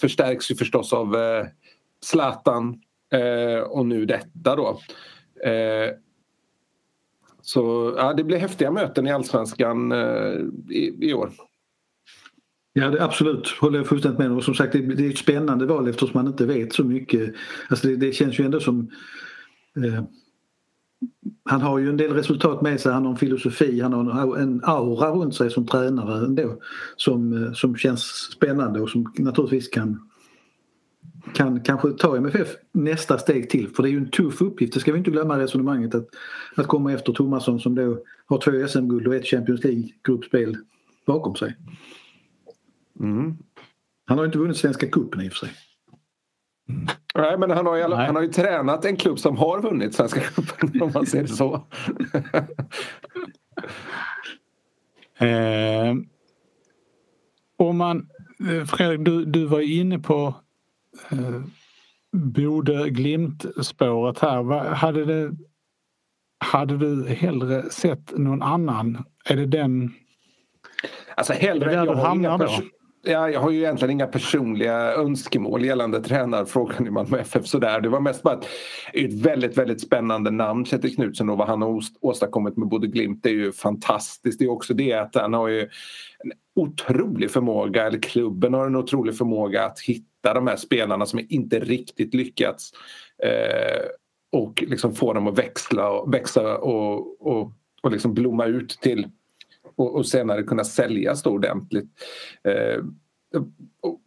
[0.00, 1.46] förstärks ju förstås av eh,
[2.00, 2.80] Zlatan
[3.12, 4.80] eh, och nu detta då.
[5.50, 5.90] Eh,
[7.42, 11.30] Så ja, det blir häftiga möten i Allsvenskan eh, i, i år.
[12.72, 14.42] Ja det, absolut, håller jag fullständigt med om.
[14.42, 17.34] Som sagt det, det är ett spännande val eftersom man inte vet så mycket.
[17.68, 18.90] Alltså det, det känns ju ändå som
[19.76, 20.04] eh,
[21.44, 24.60] han har ju en del resultat med sig, han har en filosofi, han har en
[24.64, 26.60] aura runt sig som tränare ändå
[26.96, 28.02] som, eh, som känns
[28.36, 30.00] spännande och som naturligtvis kan
[31.34, 34.80] kan kanske ta MFF nästa steg till för det är ju en tuff uppgift, det
[34.80, 36.08] ska vi inte glömma resonemanget att,
[36.56, 40.56] att komma efter Thomasson som då har två SM-guld och ett Champions League-gruppspel
[41.06, 41.56] bakom sig.
[43.00, 43.36] Mm.
[44.06, 45.50] Han har inte vunnit Svenska cupen i och för sig.
[47.14, 50.20] Nej, men han har, ju, han har ju tränat en klubb som har vunnit Svenska
[50.20, 51.66] cupen om man ser det så.
[55.24, 55.94] eh,
[57.56, 58.08] om man,
[58.66, 60.34] Fredrik, du, du var inne på
[61.10, 61.42] eh,
[62.12, 64.74] Bode-Glimt-spåret här.
[64.74, 65.36] Hade, det,
[66.38, 69.04] hade du hellre sett någon annan?
[69.24, 69.94] Är det den
[71.14, 72.38] Alltså hellre, jag, har inga
[73.06, 77.46] ja, jag har ju egentligen inga personliga önskemål gällande tränarfrågan i Malmö FF.
[77.46, 77.80] Sådär.
[77.80, 78.46] Det var mest bara ett,
[78.92, 83.22] ett väldigt, väldigt spännande namn, Kjetil Knutsen och vad han har åstadkommit med både Glimt.
[83.22, 84.38] Det är ju fantastiskt.
[84.38, 88.76] Det är också det att han har ju en otrolig förmåga, eller klubben har en
[88.76, 92.72] otrolig förmåga att hitta de här spelarna som inte riktigt lyckats
[93.22, 93.86] eh,
[94.32, 99.08] och liksom få dem att växla och, växa och, och, och liksom blomma ut till
[99.76, 101.90] och, och senare kunna säljas då ordentligt.
[102.44, 102.84] Eh,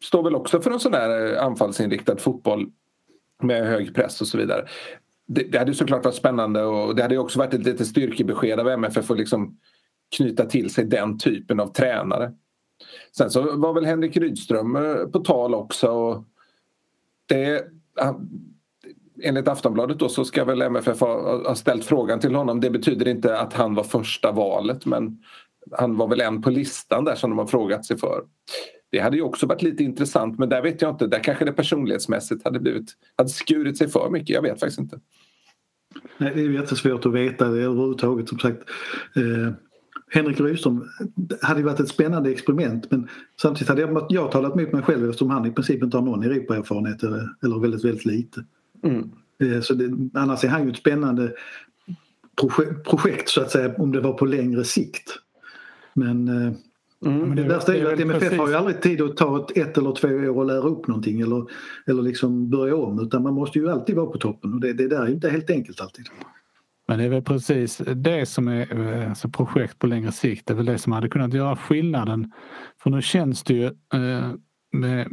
[0.04, 2.72] står väl också för en sån där eh, anfallsinriktad fotboll
[3.44, 4.68] med hög press och så vidare.
[5.28, 8.70] Det, det hade såklart varit spännande och det hade också varit ett litet styrkebesked av
[8.70, 9.58] MFF att liksom
[10.18, 12.34] knyta till sig den typen av tränare.
[13.18, 15.92] Sen så var väl Henrik Rydström eh, på tal också.
[15.92, 16.24] Och
[17.26, 17.68] det,
[19.24, 22.60] enligt Aftonbladet då så ska väl MFF ha, ha ställt frågan till honom.
[22.60, 25.24] Det betyder inte att han var första valet men
[25.72, 28.24] han var väl en på listan där som de har frågat sig för.
[28.92, 31.08] Det hade ju också varit lite intressant men där vet jag inte.
[31.08, 34.30] Där kanske det personlighetsmässigt hade, blivit, hade skurit sig för mycket.
[34.30, 35.00] Jag vet faktiskt inte.
[36.18, 38.30] Nej, det är jättesvårt att veta det överhuvudtaget.
[38.30, 38.70] Som sagt,
[39.16, 39.54] eh,
[40.12, 40.84] Henrik Rydström
[41.42, 43.08] hade varit ett spännande experiment men
[43.42, 46.24] samtidigt hade jag, jag talat mot mig själv eftersom han i princip inte har någon
[46.24, 48.46] Europaerfarenhet eller, eller väldigt, väldigt lite.
[48.84, 49.12] Mm.
[49.44, 51.34] Eh, så det, annars är han ju ett spännande
[52.90, 55.20] projekt så att säga om det var på längre sikt.
[55.94, 56.54] Men eh,
[57.06, 58.40] Mm, det, det värsta är att MFF precis.
[58.40, 61.22] har ju aldrig tid att ta ett, ett eller två år och lära upp någonting
[61.22, 61.46] eller,
[61.88, 64.88] eller liksom börja om utan man måste ju alltid vara på toppen och det, det
[64.88, 66.06] där är inte helt enkelt alltid.
[66.88, 70.48] Men det är väl precis det som är alltså projekt på längre sikt.
[70.48, 72.32] Det är väl det som hade kunnat göra skillnaden.
[72.84, 74.32] För nu känns det ju eh,
[74.72, 75.08] med,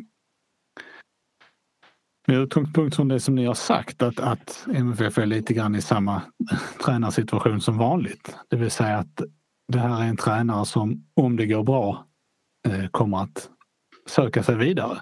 [2.26, 5.82] med utgångspunkt från det som ni har sagt att, att MFF är lite grann i
[5.82, 6.22] samma
[6.84, 8.36] tränarsituation som vanligt.
[8.48, 9.22] Det vill säga att
[9.68, 12.07] det här är en tränare som om det går bra
[12.68, 13.50] eh, kommer att
[14.07, 14.98] söka sig vidare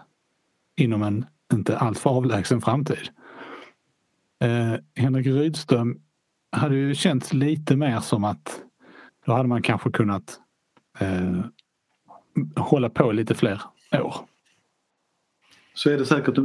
[0.77, 3.09] inom en inte alltför avlägsen framtid.
[4.41, 6.01] Eh, Henrik Rydström
[6.53, 8.61] hade ju känts lite mer som att
[9.27, 10.41] då hade man kanske kunnat
[10.99, 11.41] eh,
[12.57, 14.15] hålla på lite fler år.
[15.75, 16.39] Så är det säkert.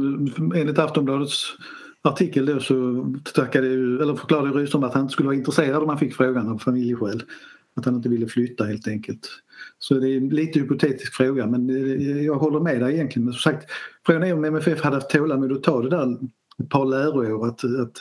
[0.54, 1.56] Enligt Aftonbladets
[2.02, 5.98] artikel då så tackade, eller förklarade Rydström att han inte skulle vara intresserad om han
[5.98, 7.22] fick frågan av familjeskäl.
[7.76, 9.28] Att han inte ville flytta helt enkelt.
[9.78, 11.68] Så det är en lite hypotetisk fråga men
[12.24, 13.24] jag håller med dig egentligen.
[13.24, 13.70] Men som sagt,
[14.06, 16.18] frågan är om MFF hade haft tålamod att ta det där
[16.58, 17.98] ett par läroår att, att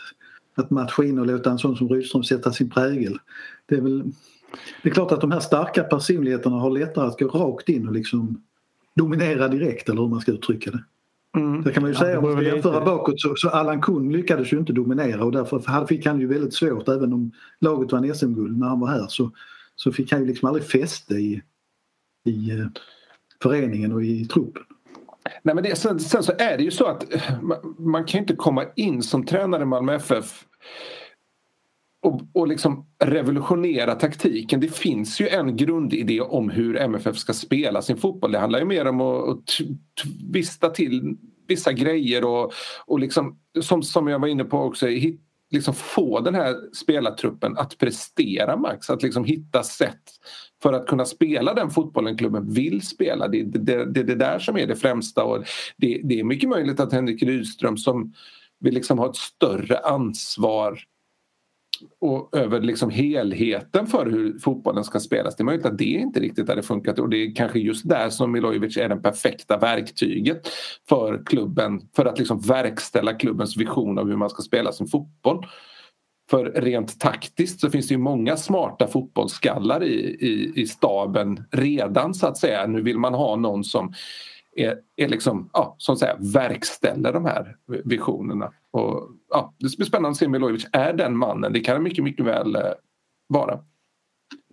[0.60, 3.18] att matcha in och låta en sån som Rydström sätta sin prägel.
[3.66, 4.04] Det är, väl,
[4.84, 7.94] det är klart att de här starka personligheterna har lättare att gå rakt in och
[7.94, 8.42] liksom
[8.96, 10.84] dominera direkt eller hur man ska uttrycka det.
[11.38, 11.62] Mm.
[11.62, 14.58] Det kan man ju säga om man jämföra bakåt så, så Allan Kuhn lyckades ju
[14.58, 18.68] inte dominera och därför fick han ju väldigt svårt även om laget vann SM-guld när
[18.68, 19.32] han var här så,
[19.84, 21.42] så fick han ju liksom aldrig fäste i,
[22.26, 22.68] i eh,
[23.42, 24.64] föreningen och i truppen.
[25.44, 28.20] Nej, men det, sen, sen, så är det ju så att eh, man, man kan
[28.20, 30.46] inte komma in som tränare i Malmö FF
[32.02, 34.60] och, och liksom revolutionera taktiken.
[34.60, 38.32] Det finns ju en grundidé om hur MFF ska spela sin fotboll.
[38.32, 39.44] Det handlar ju mer om att, att
[40.32, 42.54] tvista till vissa grejer och,
[42.86, 47.58] och liksom, som, som jag var inne på också, hit, liksom få den här spelartruppen
[47.58, 48.90] att prestera max.
[48.90, 50.02] Att liksom hitta sätt
[50.64, 53.28] för att kunna spela den fotbollen klubben vill spela.
[53.28, 55.24] Det är det, det, det, där som är det främsta.
[55.24, 55.44] Och
[55.78, 58.14] det, det är mycket möjligt att Henrik Rydström som
[58.60, 60.80] vill liksom ha ett större ansvar
[62.02, 65.36] och över liksom helheten för hur fotbollen ska spelas.
[65.36, 68.10] Det är möjligt att det inte riktigt hade funkat och det är kanske just där
[68.10, 70.48] som Milojevic är det perfekta verktyget
[70.90, 75.46] för klubben för att liksom verkställa klubbens vision av hur man ska spela sin fotboll.
[76.30, 82.14] För rent taktiskt så finns det ju många smarta fotbollsskallar i, i, i staben redan
[82.14, 82.68] så att säga.
[82.68, 83.94] Nu vill man ha någon som
[84.60, 88.52] är, är liksom, ja, som säger, verkställer de här visionerna.
[88.72, 91.54] Och, ja, det blir spännande att se om Milojevic är den mannen.
[91.54, 92.62] Det kan det mycket, mycket väl eh,
[93.28, 93.60] vara.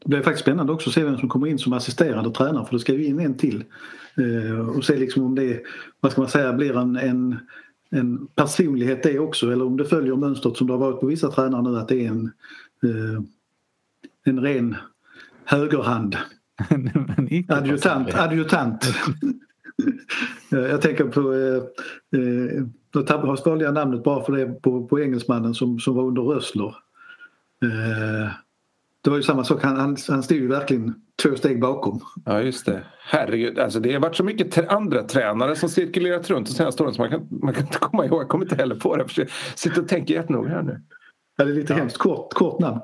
[0.01, 2.73] Det blir faktiskt spännande också att se vem som kommer in som assisterande tränare för
[2.73, 3.65] det ska ju in en till.
[4.17, 5.63] Eh, och se liksom om det,
[6.01, 7.39] vad ska man säga, blir en, en,
[7.91, 11.31] en personlighet det också eller om det följer mönstret som det har varit på vissa
[11.31, 12.33] tränare nu att det är en,
[12.83, 13.23] eh,
[14.25, 14.77] en ren
[15.45, 16.17] högerhand.
[17.49, 18.15] adjutant.
[18.15, 18.85] adjutant.
[20.51, 25.55] Jag tänker på, eh, eh, då valde jag namnet bara för det på, på engelsmannen
[25.55, 26.77] som, som var under Rössler.
[27.63, 28.31] Eh,
[29.05, 32.01] det var ju samma sak, han, han, han stod ju verkligen två steg bakom.
[32.25, 32.83] Ja just det.
[32.99, 36.95] Herregud, alltså det har varit så mycket andra tränare som cirkulerat runt de senaste åren
[36.95, 39.07] så man kan, man kan inte komma ihåg, jag kommer inte heller på det.
[39.17, 40.81] Jag sitter och tänker jättenoga här nu.
[41.37, 41.79] Ja, det är lite ja.
[41.79, 42.81] hemskt kort, kort namn.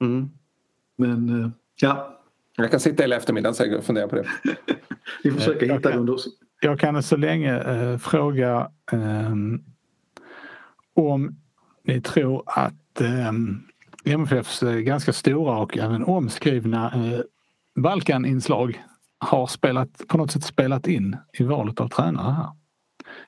[0.00, 0.30] Mm.
[0.98, 1.50] Men eh,
[1.80, 2.20] ja.
[2.56, 4.26] Jag kan sitta hela eftermiddagen och fundera på det.
[5.24, 6.18] Vi försöker jag hitta kan,
[6.60, 9.34] Jag kan så länge eh, fråga eh,
[10.94, 11.36] om
[11.84, 13.32] ni tror att eh,
[14.04, 17.20] MFFs eh, ganska stora och även omskrivna eh,
[17.82, 18.84] Balkaninslag
[19.18, 22.50] har spelat, på något sätt spelat in i valet av tränare här.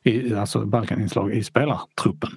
[0.03, 2.31] I, alltså Balkaninslag i spelartruppen.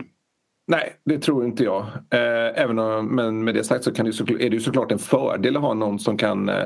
[0.68, 1.82] Nej, det tror inte jag.
[2.10, 4.92] Eh, även om, men med det sagt så kan det så, är det ju såklart
[4.92, 6.66] en fördel att ha någon som kan eh,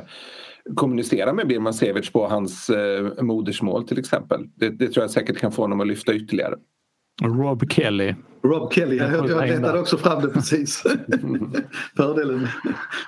[0.75, 4.47] kommunicera med Birman Sevic på hans eh, modersmål till exempel.
[4.55, 6.55] Det, det, tror jag säkert kan få honom att lyfta ytterligare.
[7.21, 8.15] Rob Kelly.
[8.43, 10.83] Rob Kelly, jag, jag, jag letade också fram det precis.
[11.95, 12.47] Fördelen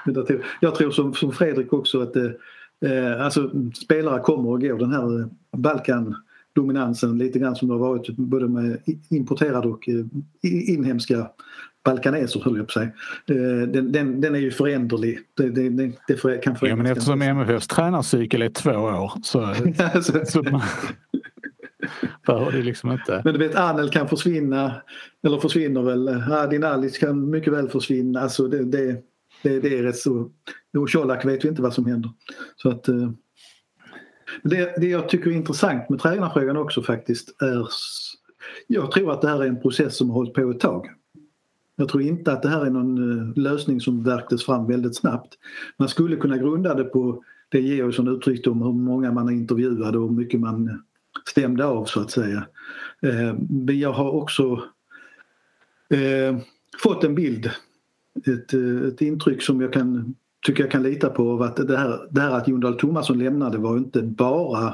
[0.06, 0.46] med datorer.
[0.60, 2.32] Jag tror som, som Fredrik också att eh,
[3.20, 3.52] alltså,
[3.84, 4.78] spelare kommer och går.
[4.78, 6.16] Den här Balkan
[6.54, 10.06] dominansen lite grann som det har varit både med importerade och eh,
[10.74, 11.28] inhemska
[11.84, 12.92] balkaneser höll jag på säga.
[13.68, 15.20] Den, den, den är ju föränderlig.
[15.38, 19.56] Det, det, det för, kan ja, men eftersom MFFs tränarcykel är två år så,
[20.26, 20.62] så man,
[22.28, 23.22] behöver det liksom inte.
[23.26, 24.82] Men du vet Anel kan försvinna
[25.24, 26.08] eller försvinner väl.
[26.32, 28.22] Adin Alic kan mycket väl försvinna.
[28.22, 29.02] Alltså det, det,
[29.44, 30.30] det, det är rätt så.
[30.78, 32.12] Och Colak vet vi inte vad som händer.
[32.56, 33.12] Så att, eh,
[34.44, 37.68] det, det jag tycker är intressant med tränarfrågan också faktiskt är
[38.68, 40.88] jag tror att det här är en process som har hållit på ett tag.
[41.76, 45.38] Jag tror inte att det här är någon eh, lösning som värktes fram väldigt snabbt.
[45.78, 50.10] Man skulle kunna grunda det på det Georgsson uttryckte om hur många man intervjuade och
[50.10, 50.84] hur mycket man
[51.30, 52.48] stämde av så att säga.
[53.02, 54.64] Eh, men jag har också
[55.90, 56.38] eh,
[56.84, 57.52] fått en bild,
[58.26, 58.54] ett,
[58.94, 62.22] ett intryck som jag kan tycker jag kan lita på av att det här, det
[62.22, 64.74] här att Jon Dahl Tomasson lämnade var inte bara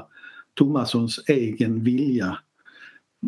[0.53, 2.38] Tomassons egen vilja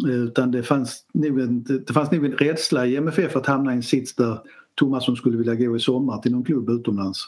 [0.08, 3.76] utan det fanns, nog en, det fanns nog en rädsla i MFF att hamna i
[3.76, 4.40] en sits där
[4.76, 7.26] Tomasson skulle vilja gå i sommar till någon klubb utomlands.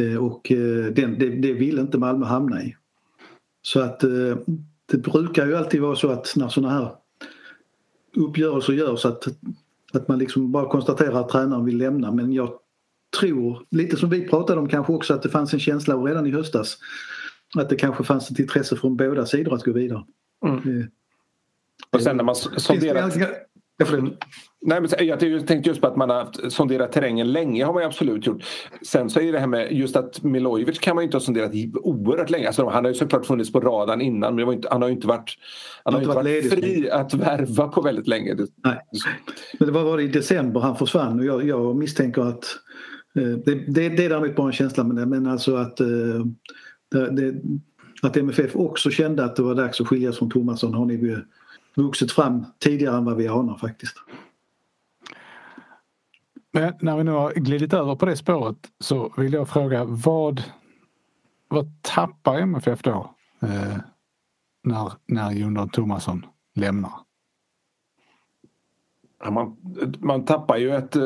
[0.00, 2.76] Eh, och eh, den, det, det ville inte Malmö hamna i.
[3.62, 4.36] Så att eh,
[4.86, 6.92] det brukar ju alltid vara så att när sådana här
[8.16, 9.24] uppgörelser görs att,
[9.92, 12.52] att man liksom bara konstaterar att tränaren vill lämna men jag
[13.20, 16.30] tror, lite som vi pratade om kanske också, att det fanns en känsla redan i
[16.30, 16.78] höstas
[17.54, 20.04] att det kanske fanns ett intresse från båda sidor att gå vidare.
[20.46, 20.90] Mm.
[21.90, 23.16] Och sen när man sonderat...
[24.60, 28.26] Nej, men jag tänkte just på att man har sonderat terrängen länge har man absolut
[28.26, 28.42] gjort.
[28.82, 32.30] Sen så är det här med just att Milojevic kan man inte ha sonderat oerhört
[32.30, 32.46] länge.
[32.46, 35.06] Alltså, han har ju såklart funnits på radarn innan men inte, han har ju inte
[35.06, 35.34] varit,
[35.84, 38.36] han har inte varit, varit fri att värva på väldigt länge.
[38.64, 38.78] Nej.
[39.58, 42.44] Men det var, i december han försvann och jag, jag misstänker att
[43.16, 45.86] eh, det, det, det är däremot bara en känsla men, men alltså att eh,
[47.10, 47.34] det,
[48.02, 50.96] att MFF också kände att det var dags att skiljas från Tomasson har ni
[51.76, 53.96] vuxit fram tidigare än vad vi anar faktiskt.
[56.52, 60.42] Men när vi nu har glidit över på det spåret så vill jag fråga vad,
[61.48, 63.76] vad tappar MFF då eh,
[64.62, 66.92] när, när Jon Thomasson lämnar?
[69.30, 69.56] Man,
[69.98, 71.02] man tappar ju ett, eh,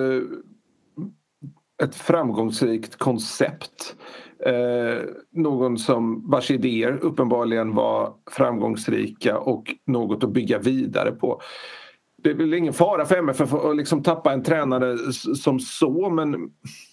[1.82, 3.96] ett framgångsrikt koncept.
[4.46, 11.40] Eh, någon som vars idéer uppenbarligen var framgångsrika och något att bygga vidare på.
[12.22, 16.50] Det är väl ingen fara för MFF att liksom tappa en tränare som så men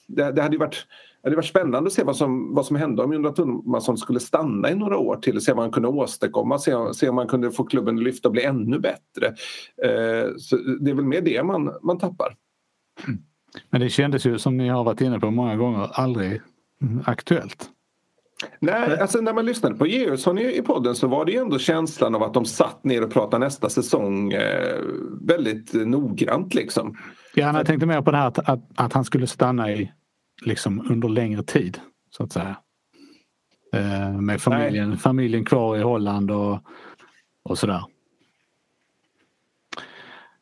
[0.08, 0.88] det, det hade ju varit,
[1.22, 4.20] det hade varit spännande att se vad som, vad som hände om Jonna Thomasson skulle
[4.20, 7.28] stanna i några år till och se vad han kunde åstadkomma, se, se om han
[7.28, 9.28] kunde få klubben att lyfta och bli ännu bättre.
[9.84, 12.36] Eh, så det är väl mer det man, man tappar.
[13.08, 13.20] Mm.
[13.70, 16.42] Men det kändes ju som ni har varit inne på många gånger aldrig
[17.06, 17.70] aktuellt.
[18.60, 22.16] Nej, alltså när man lyssnade på Georgsson i, podden så var det ju ändå känslan
[22.16, 24.82] av att de satt ner och pratade nästa säsong eh,
[25.22, 26.98] väldigt noggrant liksom.
[27.36, 29.92] Ja, jag tänkte mer på det här att, att, att, han skulle stanna i
[30.42, 32.58] liksom under längre tid så att säga.
[33.74, 36.60] Eh, med familjen, familjen kvar i Holland och,
[37.44, 37.84] och sådär.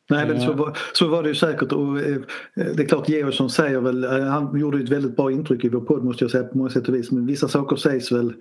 [0.08, 0.56] Nej men så eh.
[0.56, 2.18] var, så var det ju säkert och eh,
[2.54, 5.80] det är klart Georgsson säger väl, eh, han gjorde ett väldigt bra intryck i vår
[5.80, 8.34] podd måste jag säga på många sätt och vis men vissa saker sägs väl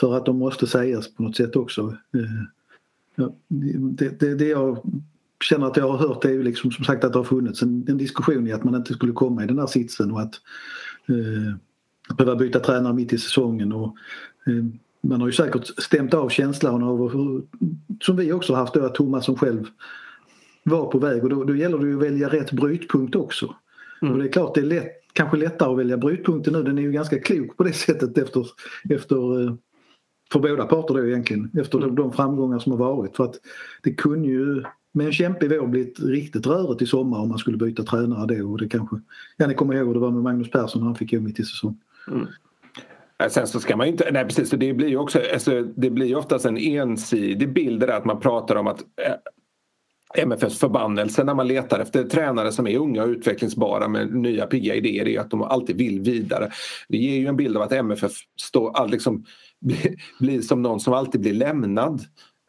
[0.00, 1.96] för att de måste sägas på något sätt också.
[3.48, 4.78] Det, det, det jag
[5.44, 7.86] känner att jag har hört är ju liksom som sagt att det har funnits en,
[7.88, 10.34] en diskussion i att man inte skulle komma i den här sitsen och att
[11.08, 13.96] eh, behöva byta tränare mitt i säsongen och
[14.46, 14.64] eh,
[15.00, 17.42] man har ju säkert stämt av känslan av
[18.00, 19.64] som vi också haft då att Thomas som själv
[20.66, 23.54] var på väg och då, då gäller det ju att välja rätt brytpunkt också.
[24.02, 24.14] Mm.
[24.14, 26.62] Och det är klart det är lätt, kanske lättare att välja brytpunkten nu.
[26.62, 28.46] Den är ju ganska klok på det sättet efter,
[28.90, 29.54] efter eh,
[30.32, 31.94] för båda parter då egentligen efter mm.
[31.94, 33.16] de framgångar som har varit.
[33.16, 33.34] För att
[33.82, 37.56] det kunde ju med en kämpig vår blivit riktigt rörigt i sommar om man skulle
[37.56, 38.96] byta tränare då och det kanske,
[39.36, 41.40] ja ni kommer ihåg hur det var med Magnus Persson när han fick gå mitt
[41.40, 41.80] i säsong.
[42.10, 42.26] Mm.
[43.28, 46.14] Sen så ska man inte, nej precis, det blir ju också, alltså, det blir ju
[46.14, 49.14] oftast en ensidig bild där att man pratar om att eh,
[50.18, 54.74] MFFs förbannelse när man letar efter tränare som är unga och utvecklingsbara med nya pigga
[54.74, 56.50] idéer är att de alltid vill vidare.
[56.88, 59.24] Det ger ju en bild av att MFF står, liksom,
[60.20, 62.00] blir som någon som alltid blir lämnad.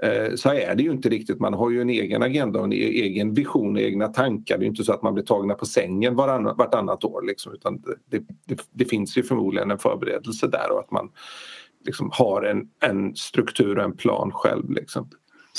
[0.04, 1.40] Eh, så är det ju inte riktigt.
[1.40, 4.58] Man har ju en egen agenda och en e- egen vision och egna tankar.
[4.58, 7.22] Det är inte så att man blir tagna på sängen vartannat år.
[7.28, 11.10] Liksom, utan det, det, det, finns ju förmodligen en förberedelse där och att man
[11.86, 14.72] liksom har en, en struktur och en plan själv.
[14.72, 15.10] Liksom.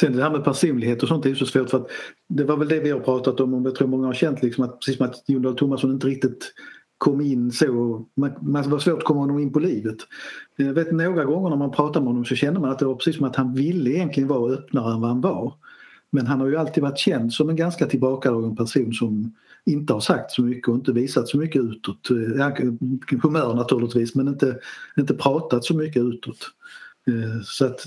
[0.00, 1.90] Sen det här med personlighet och sånt är ju så svårt för att
[2.28, 4.64] det var väl det vi har pratat om och jag tror många har känt liksom
[4.64, 6.52] att precis som att Jon Dahl Tomasson inte riktigt
[6.98, 8.06] kom in så.
[8.16, 9.96] Man, man var svårt att komma honom in på livet.
[10.56, 12.94] Jag vet några gånger när man pratar med honom så känner man att det var
[12.94, 15.54] precis som att han ville egentligen vara öppnare än vad han var.
[16.10, 19.34] Men han har ju alltid varit känd som en ganska tillbakadragen person som
[19.66, 22.08] inte har sagt så mycket och inte visat så mycket utåt.
[23.22, 24.58] Humör naturligtvis men inte,
[24.98, 26.38] inte pratat så mycket utåt.
[27.08, 27.86] Eh, så att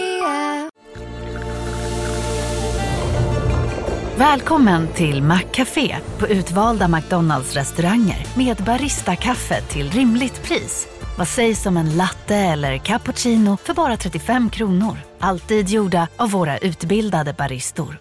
[4.17, 10.87] Välkommen till Maccafé på utvalda McDonalds restauranger med Baristakaffe till rimligt pris.
[11.17, 14.97] Vad sägs om en latte eller cappuccino för bara 35 kronor?
[15.19, 17.97] Alltid gjorda av våra utbildade baristor.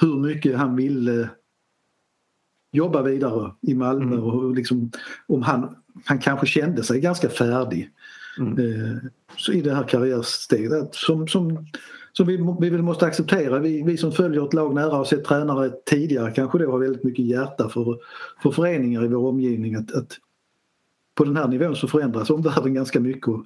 [0.00, 1.30] Hur mycket han ville
[2.72, 4.24] jobba vidare i Malmö mm.
[4.24, 4.90] och liksom,
[5.26, 7.90] om han, han kanske kände sig ganska färdig
[8.38, 8.58] mm.
[8.58, 8.96] eh,
[9.36, 10.94] så i det här karriärsteget.
[10.94, 11.66] Som, som
[12.12, 13.58] som vi, vi väl måste acceptera.
[13.58, 17.04] Vi, vi som följer ett lag nära och sett tränare tidigare kanske då har väldigt
[17.04, 17.98] mycket hjärta för,
[18.42, 19.74] för föreningar i vår omgivning.
[19.74, 20.18] Att, att
[21.14, 23.28] på den här nivån så förändras omvärlden ganska mycket.
[23.28, 23.44] Och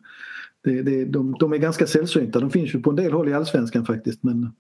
[0.65, 2.41] det, det, de, de är ganska sällsynta.
[2.41, 4.23] De finns ju på en del håll i allsvenskan faktiskt.
[4.23, 4.53] Men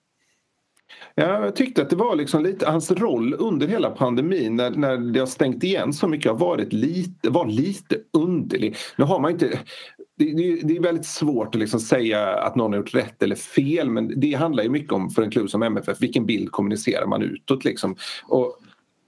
[1.14, 4.96] Ja, jag tyckte att det var liksom lite hans roll under hela pandemin när, när
[4.96, 8.76] det har stängt igen så mycket har varit lite, var lite underlig.
[8.96, 9.58] Nu har man inte
[10.16, 13.36] det, det, det, är väldigt svårt att liksom säga att någon har gjort rätt eller
[13.36, 17.06] fel men det handlar ju mycket om för en klubb som MFF vilken bild kommunicerar
[17.06, 17.96] man utåt liksom.
[18.24, 18.58] Och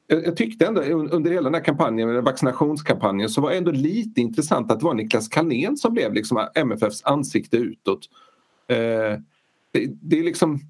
[0.07, 4.70] jag, tyckte ändå under hela den här kampanjen, vaccinationskampanjen så var det ändå lite intressant
[4.70, 8.09] att det var Niklas Carlén som blev liksom MFFs ansikte utåt.
[8.68, 9.20] Eh,
[9.72, 10.61] det, det, är liksom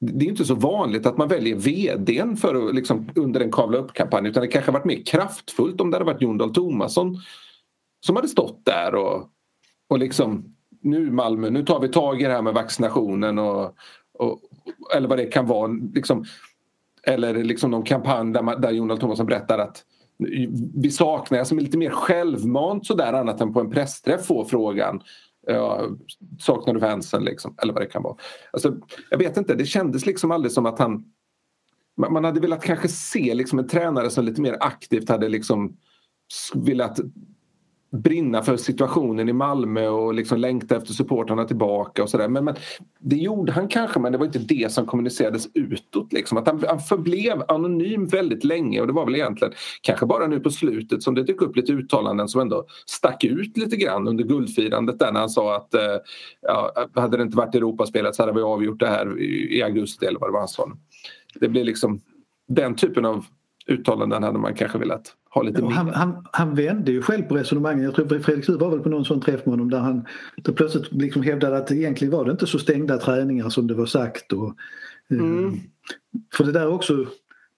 [0.00, 3.78] det är inte så vanligt att man väljer vdn för att, liksom, under en kavla
[3.78, 7.16] upp-kampanj utan det kanske varit mer kraftfullt om det hade varit Jon Dahl Tomasson
[8.06, 9.28] som hade stått där och
[9.92, 13.74] och liksom nu Malmö, nu tar vi tag i det här med vaccinationen och,
[14.18, 14.40] och
[14.94, 15.72] eller vad det kan vara.
[15.94, 16.24] Liksom,
[17.02, 19.84] eller liksom någon kampanj där, där Jonald Thomasson berättar att
[20.74, 25.02] vi saknar, alltså lite mer självmant sådär annat än på en pressträff få frågan
[25.46, 25.88] ja,
[26.38, 28.16] saknar du fansen liksom, eller vad det kan vara.
[28.52, 28.76] Alltså,
[29.10, 31.04] jag vet inte, det kändes liksom aldrig som att han
[31.96, 35.76] man hade velat kanske se liksom en tränare som lite mer aktivt hade liksom
[36.54, 37.00] velat
[37.92, 42.28] brinna för situationen i Malmö och liksom längta efter supportrarna tillbaka och sådär.
[42.28, 42.54] Men, men,
[42.98, 46.12] det gjorde han kanske men det var inte det som kommunicerades utåt.
[46.12, 46.38] Liksom.
[46.38, 50.40] Att han, han förblev anonym väldigt länge och det var väl egentligen kanske bara nu
[50.40, 54.24] på slutet som det dök upp lite uttalanden som ändå stack ut lite grann under
[54.24, 55.96] guldfirandet där när han sa att eh,
[56.42, 60.06] ja, hade det inte varit Europaspelet så hade vi avgjort det här i, i augusti
[60.06, 60.72] eller vad det var han sa.
[61.40, 62.00] Det blev liksom
[62.48, 63.24] den typen av
[63.66, 67.36] uttalanden hade man kanske velat ha lite ja, han, han, han, vände ju själv på
[67.36, 67.84] resonemanget.
[67.84, 70.06] Jag tror Fredrik Sud var väl på någon sån träff med honom där han
[70.42, 73.86] där plötsligt liksom hävdade att egentligen var det inte så stängda träningar som det var
[73.86, 74.32] sagt.
[74.32, 74.54] Och,
[75.10, 75.54] eh, mm.
[76.34, 77.06] för det där också,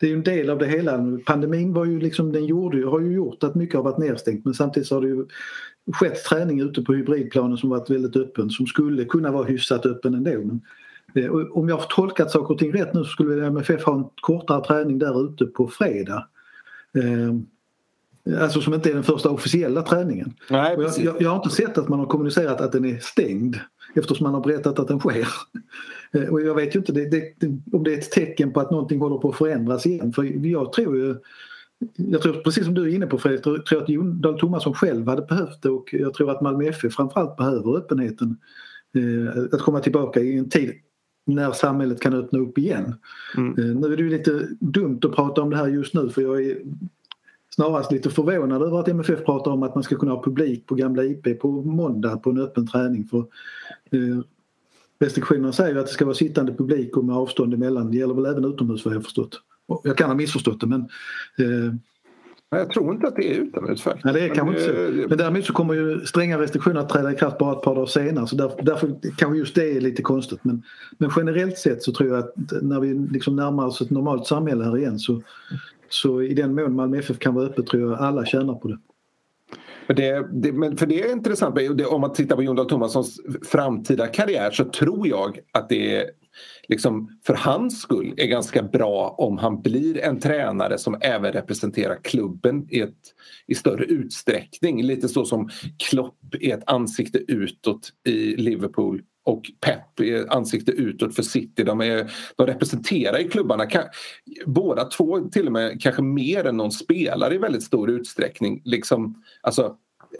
[0.00, 1.18] det är ju en del av det hela.
[1.26, 4.54] Pandemin var ju liksom, den gjorde, har ju gjort att mycket har varit nedstängt men
[4.54, 5.26] samtidigt har det ju
[5.92, 10.14] skett träning ute på hybridplanen som varit väldigt öppen som skulle kunna vara hyfsat öppen
[10.14, 10.30] ändå.
[10.30, 10.60] Men,
[11.52, 14.64] om jag har tolkat saker och ting rätt nu så skulle MFF ha en kortare
[14.64, 16.28] träning där ute på fredag.
[16.98, 17.34] Eh,
[18.40, 20.32] Alltså som inte är den första officiella träningen.
[20.50, 23.56] Nej, jag, jag, jag, har inte sett att man har kommunicerat att den är stängd
[23.94, 25.28] eftersom man har berättat att den sker.
[26.12, 28.70] Eh, och jag vet ju inte det, det, om det är ett tecken på att
[28.70, 30.12] någonting håller på att förändras igen.
[30.12, 31.16] För jag tror ju
[31.96, 34.74] jag tror precis som du är inne på Fredrik, jag tror att Jon Dahl Tomasson
[34.74, 38.36] själv hade behövt det och jag tror att Malmö FF framförallt behöver öppenheten.
[38.96, 40.72] Eh, att komma tillbaka i en tid
[41.24, 42.94] när samhället kan öppna upp igen.
[43.36, 43.58] Mm.
[43.58, 46.22] Eh, nu är det ju lite dumt att prata om det här just nu för
[46.22, 46.58] jag är
[47.54, 50.74] snarast lite förvånad över att MFF pratar om att man ska kunna ha publik på
[50.74, 53.04] gamla IP på måndag på en öppen träning.
[53.04, 53.18] För,
[53.90, 54.20] eh,
[55.00, 57.90] restriktionerna säger att det ska vara sittande publik och med avstånd emellan.
[57.90, 59.40] Det gäller väl även utomhus vad jag har förstått.
[59.82, 60.80] Jag kan ha missförstått det men
[61.38, 61.74] eh,
[62.50, 64.04] Jag tror inte att det är utomhusfält.
[64.04, 64.64] Nej, det är kanske inte
[65.02, 65.08] så.
[65.08, 67.86] Men däremot så kommer ju stränga restriktioner att träda i kraft bara ett par dagar
[67.86, 70.38] senare så därför, därför kanske just det är lite konstigt.
[70.42, 70.62] Men,
[70.98, 74.64] men generellt sett så tror jag att när vi liksom närmar oss ett normalt samhälle
[74.64, 75.22] här igen så,
[75.88, 78.78] så i den mån Malmö FF kan vara öppet tror jag alla tjänar på det.
[79.86, 84.06] Det, det, men för det är intressant, om man tittar på Jon Dahl Tomassons framtida
[84.06, 86.10] karriär så tror jag att det
[86.68, 91.98] liksom, för hans skull är ganska bra om han blir en tränare som även representerar
[92.02, 93.14] klubben i, ett,
[93.46, 94.82] i större utsträckning.
[94.82, 95.50] Lite så som
[95.88, 101.64] Klopp är ett ansikte utåt i Liverpool och Pep är ansikte utåt för City.
[101.64, 103.66] De, är, de representerar ju klubbarna,
[104.46, 108.62] båda två till och med kanske mer än någon spelare i väldigt stor utsträckning.
[108.64, 109.76] Liksom, alltså,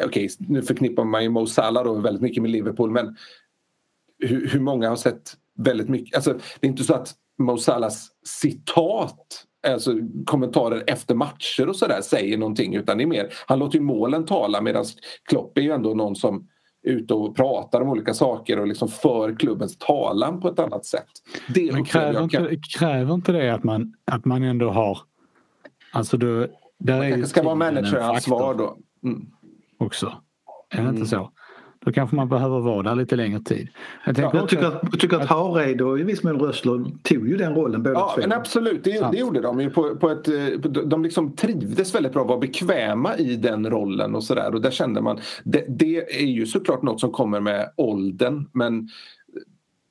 [0.07, 3.17] okay, nu förknippar man ju Mo Salah då väldigt mycket med Liverpool men
[4.19, 6.17] hur, hur många har sett väldigt mycket.
[6.17, 9.95] Alltså, det är inte så att Mo Salahs citat alltså
[10.27, 14.25] kommentarer efter matcher och sådär säger någonting utan det är mer, han låter ju målen
[14.25, 14.85] tala medan
[15.29, 16.49] Klopp är ju ändå någon som
[16.83, 20.87] är ute och pratar om olika saker och liksom för klubbens talan på ett annat
[20.87, 21.09] sätt.
[21.55, 24.99] Det Men kräver, inte, kräver inte det att man, att man ändå har...
[25.93, 26.47] Alltså då,
[26.79, 28.77] där man kanske ska vara manageransvar då.
[29.05, 29.27] Mm.
[29.79, 30.07] Också.
[30.71, 30.95] Är det mm.
[30.97, 31.31] inte så?
[31.85, 33.69] Då kanske man behöver vara där lite längre tid.
[34.07, 37.29] Jag, ja, jag tycker, att, jag tycker att Hareid och i viss mån Rössler tog
[37.29, 38.21] ju den rollen båda ja, två.
[38.21, 40.25] Men absolut, det, det gjorde de ju på, på ett...
[40.91, 44.55] De liksom trivdes väldigt bra, var bekväma i den rollen och sådär.
[44.55, 45.21] Och där kände man...
[45.45, 48.89] Det, det, är ju såklart något som kommer med åldern men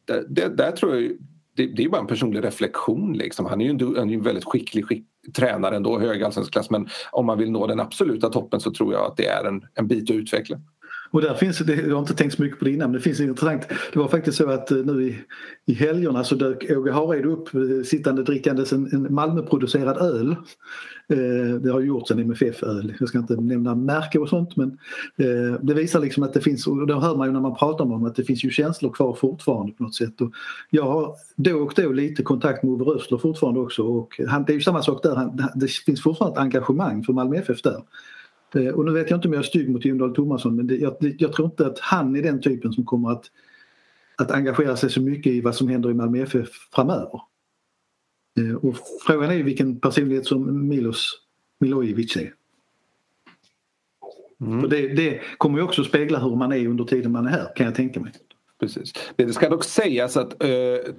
[0.06, 1.12] det, det, där tror jag
[1.56, 3.14] det, det är bara en personlig reflektion.
[3.14, 3.46] Liksom.
[3.46, 7.26] Han är ju en, en väldigt skicklig skick, tränare ändå, hög allsvensk klass men om
[7.26, 10.10] man vill nå den absoluta toppen så tror jag att det är en, en bit
[10.10, 10.58] att utveckla.
[11.14, 13.04] Och där finns, det, jag har inte tänkt så mycket på det innan men det
[13.04, 13.62] finns intressant.
[13.94, 15.18] Det var faktiskt så att eh, nu i,
[15.66, 20.36] i helgerna så dök Åge Hareide upp eh, sittande drickandes en, en Malmöproducerad öl.
[21.10, 22.94] Eh, det har gjorts en MFF-öl.
[23.00, 24.78] Jag ska inte nämna märke och sånt men
[25.18, 27.84] eh, det visar liksom att det finns, och det hör man ju när man pratar
[27.84, 30.22] om dem, att det finns ju känslor kvar fortfarande på något sätt.
[30.22, 30.32] Och
[30.70, 34.54] jag har då och då lite kontakt med Ove Rössler fortfarande också och han, det
[34.54, 37.82] är ju samma sak där, han, det finns fortfarande ett engagemang för Malmö FF där.
[38.56, 40.68] Eh, och nu vet jag inte om jag är stygg mot Jon Dahl Tomasson men
[40.68, 43.32] det, jag, jag, tror inte att han är den typen som kommer att,
[44.18, 47.22] att engagera sig så mycket i vad som händer i Malmö FF framöver.
[48.40, 48.76] Eh, och
[49.06, 51.20] frågan är vilken personlighet som Milos
[51.60, 52.34] Milojevic är.
[54.42, 54.62] Mm.
[54.62, 57.56] För det, det kommer ju också spegla hur man är under tiden man är här
[57.56, 58.12] kan jag tänka mig.
[58.60, 58.94] Precis.
[59.16, 60.94] Det ska dock sägas att, uh,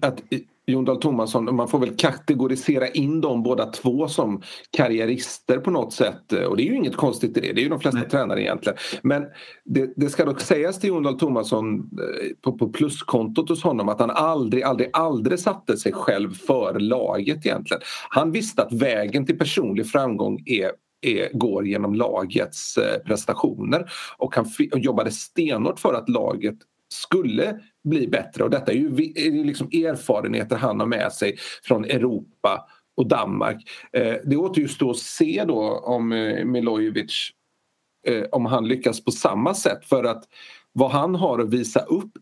[0.00, 0.22] att
[0.70, 5.92] Jon Dahl Tomasson, man får väl kategorisera in dem båda två som karriärister på något
[5.92, 6.32] sätt.
[6.32, 8.08] Och det är ju inget konstigt i det, det är ju de flesta Nej.
[8.08, 8.78] tränare egentligen.
[9.02, 9.24] Men
[9.64, 11.86] det, det, ska dock sägas till Jon Dahl Tomasson eh,
[12.42, 17.46] på, på pluskontot hos honom att han aldrig, aldrig, aldrig satte sig själv för laget
[17.46, 17.82] egentligen.
[18.08, 20.70] Han visste att vägen till personlig framgång är
[21.02, 26.56] är, går genom lagets eh, prestationer och han jobbade stenhårt för att laget
[26.92, 32.66] skulle bli bättre och detta är ju, liksom erfarenheter han har med sig från Europa
[32.96, 33.70] och Danmark.
[33.92, 37.30] Eh, det återstår att se då om eh, Milojevic
[38.06, 40.24] eh, om han lyckas på samma sätt för att
[40.72, 42.12] vad han har att visa upp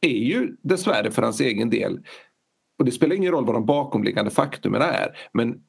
[0.00, 2.00] är ju dessvärre för hans egen del
[2.78, 5.62] och det spelar ingen roll vad de bakomliggande faktumen är men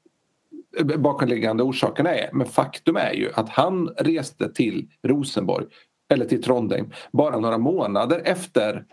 [0.97, 5.65] bakomliggande orsakerna är men faktum är ju att han reste till Rosenborg
[6.10, 8.86] eller till Trondheim bara några månader efter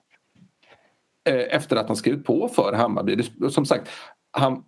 [1.29, 3.23] eh, efter att han skrivit på för Hammarby.
[3.51, 3.89] Som sagt,
[4.31, 4.65] han,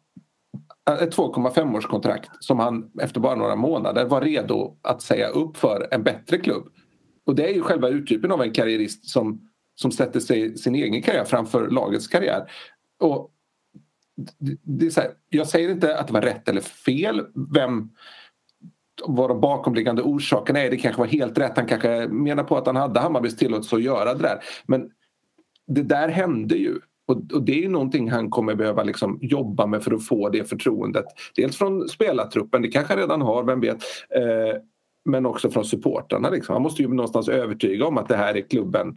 [0.91, 5.89] eh, ett 2,5-årskontrakt som han efter bara några månader var redo att säga upp för
[5.91, 6.69] en bättre klubb.
[7.27, 9.41] Och det är ju själva uttypen av en karriärist som,
[9.75, 12.51] som sätter sig sin egen karriär framför lagets karriär.
[13.01, 13.31] Och
[14.63, 17.91] det är så här, jag säger inte att det var rätt eller fel vem
[19.07, 20.71] vad de bakomliggande orsakerna är.
[20.71, 21.57] Det kanske var helt rätt.
[21.57, 24.39] Han kanske menar på att han hade Hammarbys tillåtelse att göra det där.
[24.67, 24.91] Men
[25.67, 26.79] det där hände ju.
[27.07, 30.49] Och, det är ju någonting han kommer behöva liksom jobba med för att få det
[30.49, 31.05] förtroendet.
[31.37, 33.83] Dels från spelartruppen, det kanske han redan har, vem vet.
[34.15, 34.61] Eh,
[35.05, 36.31] men också från supportrarna.
[36.31, 36.53] Liksom.
[36.53, 38.97] Han måste ju någonstans övertyga om att det här är klubben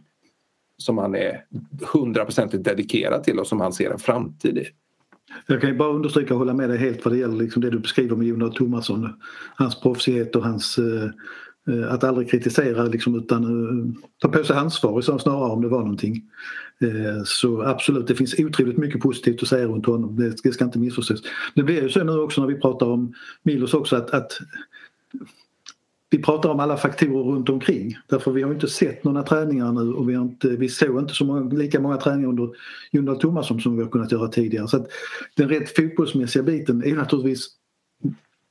[0.76, 1.44] som han är
[1.92, 4.66] hundraprocentigt dedikerad till och som han ser en framtid i.
[5.46, 7.78] Jag kan bara understryka och hålla med dig helt vad det gäller liksom det du
[7.78, 9.08] beskriver med Jonas Thomasson.
[9.54, 11.10] Hans proffsighet och hans eh,
[11.74, 15.80] eh, att aldrig kritisera liksom, utan eh, ta på sig ansvar snarare om det var
[15.80, 16.22] någonting.
[16.80, 20.16] Eh, så absolut, det finns otroligt mycket positivt att säga runt honom.
[20.16, 21.22] Det, det ska inte missförstås.
[21.54, 24.38] Det blir ju så nu också när vi pratar om Milos också att, att
[26.12, 27.96] vi pratar om alla faktorer runt omkring.
[28.06, 31.14] Därför vi har inte sett några träningar nu och vi, har inte, vi såg inte
[31.14, 32.50] så många, lika många träningar under
[32.90, 34.68] Jon Dahl Tomasson som vi har kunnat göra tidigare.
[34.68, 34.86] Så att
[35.36, 37.48] den rent fotbollsmässiga biten är naturligtvis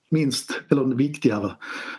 [0.10, 1.52] minst, eller viktigare.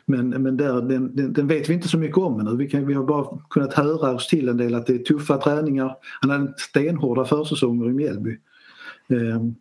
[0.06, 2.56] Men, men där, den, den, den, vet vi inte så mycket om ännu.
[2.56, 5.36] Vi, kan, vi har bara kunnat höra oss till en del att det är tuffa
[5.36, 5.96] träningar.
[6.20, 8.38] Han hade stenhårda försäsonger i Mjällby.
[9.08, 9.54] Um,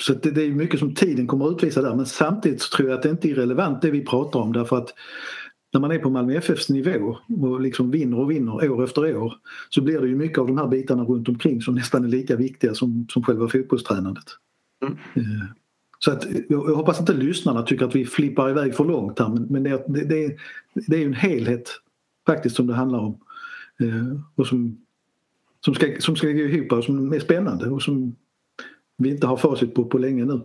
[0.00, 2.88] så det, det, är mycket som tiden kommer att utvisa där men samtidigt så tror
[2.88, 4.94] jag att det inte är irrelevant det vi pratar om därför att
[5.72, 9.34] när man är på Malmö FFs nivå och liksom vinner och vinner år efter år
[9.68, 12.36] så blir det ju mycket av de här bitarna runt omkring som nästan är lika
[12.36, 14.24] viktiga som, som själva fotbollstränandet.
[14.82, 14.96] Mm.
[15.14, 15.46] Eh,
[15.98, 19.42] så att, jag hoppas inte lyssnarna tycker att vi flippar iväg för långt här men,
[19.42, 20.36] men det, det, det,
[20.74, 21.70] det är ju en helhet
[22.26, 23.18] faktiskt som det handlar om.
[23.80, 24.78] Eh, och som,
[25.64, 28.16] som, ska, som ska gå ihop och som är spännande och som
[29.00, 30.40] vi inte har facit på på länge nu.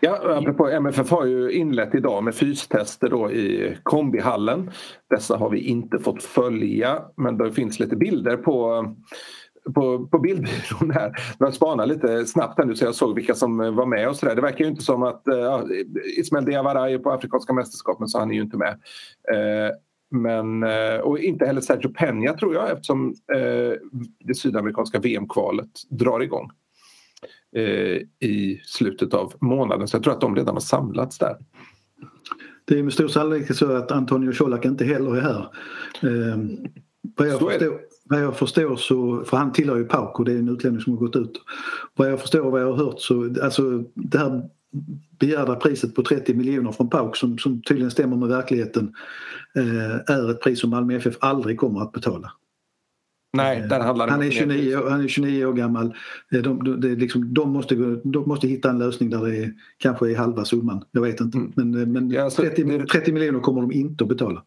[0.00, 4.70] Ja, apropå MFF har ju inlett idag med fystester då i kombihallen.
[5.10, 8.86] Dessa har vi inte fått följa men det finns lite bilder på
[9.74, 11.12] på, på bildbyrån här.
[11.38, 14.34] Jag spanar lite snabbt här nu så jag såg vilka som var med och sådär.
[14.34, 15.62] Det verkar ju inte som att eh, ja,
[16.18, 18.72] Ismail Diawara är på Afrikanska mästerskapen så han är ju inte med.
[19.32, 19.70] Eh,
[20.14, 23.72] men, uh, och inte heller Sergio Peña tror jag eftersom uh,
[24.24, 26.50] det sydamerikanska VM-kvalet drar igång
[28.20, 29.88] i slutet av månaden.
[29.88, 31.36] Så jag tror att de redan har samlats där.
[32.64, 35.40] Det är med stor sannolikhet så att Antonio Colak inte heller är här.
[36.02, 36.38] Eh,
[37.16, 40.48] vad jag, förstår, vad jag förstår så, för han tillhör ju och det är en
[40.48, 41.40] utlänning som har gått ut.
[41.94, 44.42] Vad jag förstår och vad jag har hört så, alltså det här
[45.18, 48.94] begärda priset på 30 miljoner från PAOK som, som tydligen stämmer med verkligheten
[49.56, 52.32] eh, är ett pris som Malmö FF aldrig kommer att betala.
[53.32, 55.94] Nej, där handlar han, är 29, han är 29 år gammal.
[56.32, 59.52] Eh, de, de, de, liksom, de, måste, de måste hitta en lösning där det är,
[59.78, 60.84] kanske är halva summan.
[60.90, 61.38] Jag vet inte.
[61.38, 61.52] Mm.
[61.56, 64.42] Men, eh, men ja, 30, 30 miljoner kommer de inte att betala.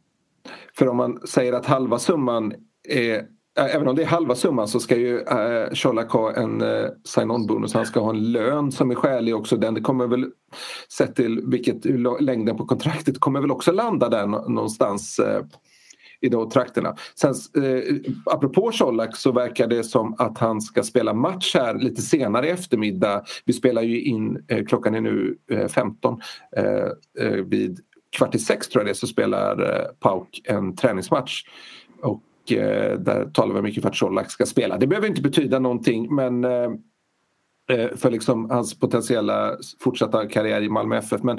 [0.77, 2.53] För om man säger att halva summan
[2.89, 3.25] är
[3.57, 6.61] Äh, även om det är halva summan så ska ju äh, eh, Colak ha en
[6.61, 7.73] eh, sign-on-bonus.
[7.73, 9.57] Han ska ha en lön som är skälig också.
[9.57, 10.25] Den det kommer väl,
[10.97, 11.85] sett till vilket
[12.19, 15.43] längden på kontraktet, kommer väl också landa där någonstans eh,
[16.21, 16.95] i de trakterna.
[17.15, 17.33] Sen,
[17.63, 17.95] eh,
[18.25, 22.49] apropå Colak så verkar det som att han ska spela match här lite senare i
[22.49, 23.23] eftermiddag.
[23.45, 26.21] Vi spelar ju in, eh, klockan är nu eh, 15,
[27.45, 27.79] vid
[28.11, 31.43] kvart i sex tror jag det så spelar eh, Pauk en träningsmatch.
[32.01, 32.21] Och
[32.51, 34.77] eh, där talar vi mycket för att Colak ska spela.
[34.77, 36.71] Det behöver inte betyda någonting men eh,
[37.71, 41.23] eh för liksom hans potentiella fortsatta karriär i Malmö FF.
[41.23, 41.37] Men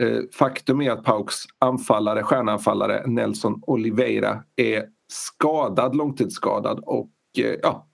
[0.00, 7.88] eh, faktum är att Pauks anfallare, stjärnanfallare Nelson Oliveira är skadad, långtidsskadad och eh, ja,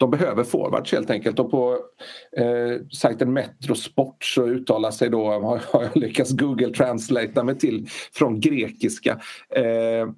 [0.00, 1.78] de behöver forwards helt enkelt och på
[2.36, 7.88] eh, sajten Metrosport så uttalar sig då, har, har jag lyckats google translatea mig till,
[8.12, 9.20] från grekiska.
[9.56, 10.08] Eh,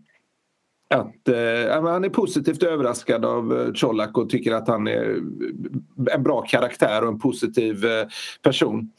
[0.92, 6.14] att eh, han är positivt överraskad av eh, Colak och tycker att han är eh,
[6.14, 8.06] en bra karaktär och en positiv eh,
[8.42, 8.92] person.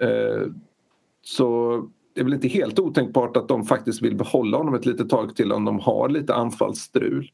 [0.00, 0.46] Eh,
[1.22, 1.76] så
[2.14, 5.36] det är väl inte helt otänkbart att de faktiskt vill behålla honom ett litet tag
[5.36, 7.30] till om de har lite anfallsstrul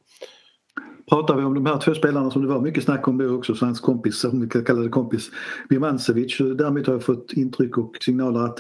[1.11, 3.55] pratar vi om de här två spelarna som det var mycket snack om då också,
[3.55, 5.31] så hans kompis, som vi kallade kompis,
[5.69, 6.39] Birmancevic.
[6.39, 8.59] Däremot har jag fått intryck och signaler att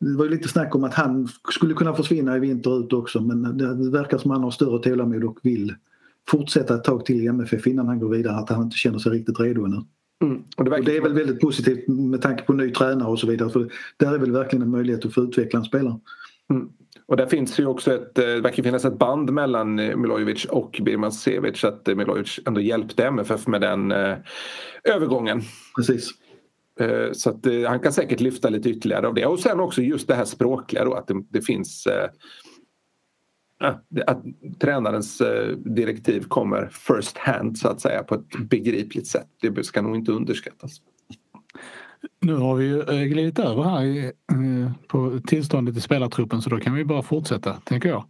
[0.00, 3.58] det var lite snack om att han skulle kunna försvinna i vinter ut också men
[3.58, 5.74] det verkar som att han har större tålamod och vill
[6.28, 9.12] fortsätta ett tag till i MFF innan han går vidare, att han inte känner sig
[9.12, 9.82] riktigt redo ännu.
[10.22, 10.42] Mm.
[10.56, 13.26] Och, det, och det är väl väldigt positivt med tanke på ny tränare och så
[13.26, 15.98] vidare för där är väl verkligen en möjlighet att få utveckla en spelare.
[16.50, 16.68] Mm.
[17.12, 20.44] Och där finns ju också ett, eh, det verkar finnas ett band mellan eh, Milojevic
[20.44, 24.16] och Birman Sevic att eh, Milojevic ändå hjälpte MFF med den eh,
[24.84, 25.42] övergången.
[25.76, 26.10] Precis.
[26.80, 29.26] Eh, så att eh, han kan säkert lyfta lite ytterligare av det.
[29.26, 31.88] Och sen också just det här språkliga då att det, det finns
[34.06, 34.24] att
[34.60, 35.22] tränarens
[35.56, 39.28] direktiv kommer first hand så att säga på ett begripligt sätt.
[39.40, 40.80] Det ska nog inte underskattas.
[42.20, 46.58] Nu har vi ju eh, glidit över här eh, på tillståndet i spelartruppen så då
[46.58, 48.04] kan vi bara fortsätta, tänker jag.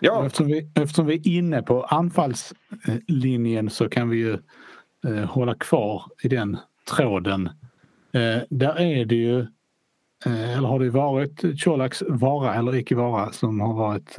[0.00, 0.26] Ja.
[0.26, 4.38] Eftersom, vi, eftersom vi är inne på anfallslinjen så kan vi ju
[5.06, 6.56] eh, hålla kvar i den
[6.96, 7.48] tråden.
[8.50, 9.46] Där är det ju,
[10.24, 14.16] eller har det varit Colaks vara eller icke vara som har varit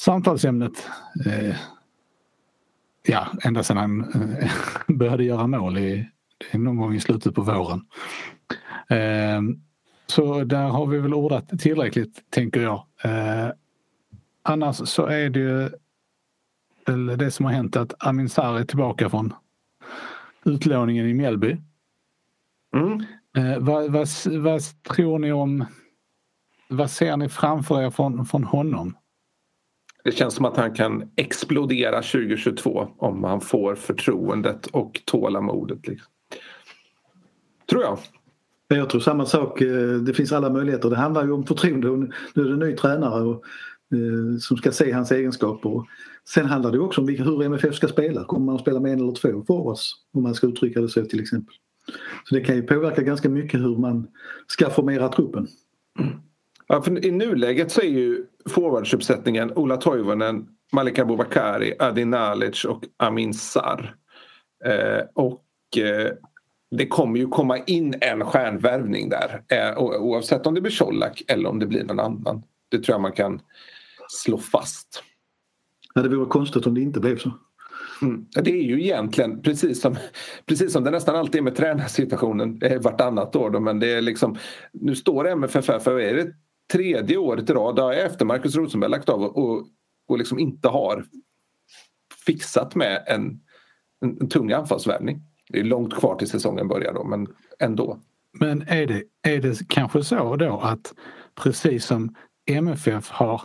[0.00, 0.88] samtalsämnet
[3.06, 4.06] ja, ända sedan han
[4.98, 6.08] började göra mål i
[6.52, 7.86] någon gång i slutet på våren.
[8.88, 9.42] Eh,
[10.06, 12.86] så där har vi väl ordat tillräckligt tänker jag.
[13.04, 13.50] Eh,
[14.42, 15.70] annars så är det ju
[17.16, 19.34] det som har hänt att Amin Sarr är tillbaka från
[20.44, 21.56] utlåningen i Mjällby.
[22.76, 23.04] Mm.
[23.36, 24.60] Eh, vad, vad, vad,
[24.94, 25.64] tror ni om,
[26.68, 28.96] vad ser ni framför er från, från honom?
[30.04, 35.86] Det känns som att han kan explodera 2022 om han får förtroendet och tålamodet.
[35.86, 36.13] Liksom.
[37.74, 37.98] Tror jag.
[38.78, 39.60] Jag tror samma sak.
[39.60, 40.90] Eh, det finns alla möjligheter.
[40.90, 41.88] Det handlar ju om förtroende.
[42.34, 43.44] Nu är det en ny tränare och,
[43.94, 45.82] eh, som ska se hans egenskaper.
[46.28, 48.24] Sen handlar det också om hur MFF ska spela.
[48.24, 49.90] Kommer man att spela med en eller två forwards?
[50.12, 51.54] Om man ska uttrycka det så till exempel.
[52.24, 54.06] Så det kan ju påverka ganska mycket hur man
[54.46, 55.46] ska formera truppen.
[55.98, 56.12] Mm.
[56.66, 63.34] Ja, I nuläget så är ju forwardsuppsättningen Ola Toivonen, Malika Abubakari, Adi Nalic och Amin
[63.34, 63.94] Sar.
[64.64, 65.44] Eh, och
[65.78, 66.12] eh,
[66.70, 71.48] det kommer ju komma in en stjärnvärvning där eh, oavsett om det blir Colak eller
[71.48, 72.42] om det blir någon annan.
[72.68, 73.40] Det tror jag man kan
[74.08, 75.02] slå fast.
[75.94, 77.32] Ja, det vore konstigt om det inte blev så.
[78.02, 78.26] Mm.
[78.34, 79.96] Det är ju egentligen precis som,
[80.46, 83.50] precis som det nästan alltid är med tränarsituationen eh, vartannat år.
[83.50, 84.36] Då, men det är liksom,
[84.72, 86.32] nu står MFF för är det
[86.72, 89.66] tredje året i rad efter Marcus Rosenberg lagt av och,
[90.08, 91.04] och liksom inte har
[92.26, 93.40] fixat med en,
[94.00, 95.20] en, en tung anfallsvärvning.
[95.48, 97.26] Det är långt kvar till säsongen börjar då men
[97.58, 97.98] ändå.
[98.32, 100.94] Men är det, är det kanske så då att
[101.34, 102.14] precis som
[102.46, 103.42] MFF har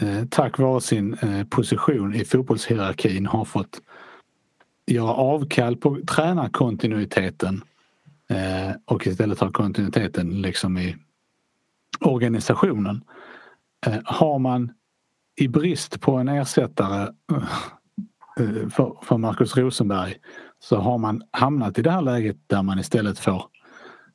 [0.00, 3.80] eh, tack vare sin eh, position i fotbollshierarkin har fått
[4.86, 7.62] göra avkall på tränarkontinuiteten
[8.30, 10.96] eh, och istället ha kontinuiteten liksom i
[12.00, 13.04] organisationen.
[13.86, 14.72] Eh, har man
[15.36, 17.12] i brist på en ersättare
[18.38, 20.14] eh, för, för Markus Rosenberg
[20.60, 23.42] så har man hamnat i det här läget där man istället får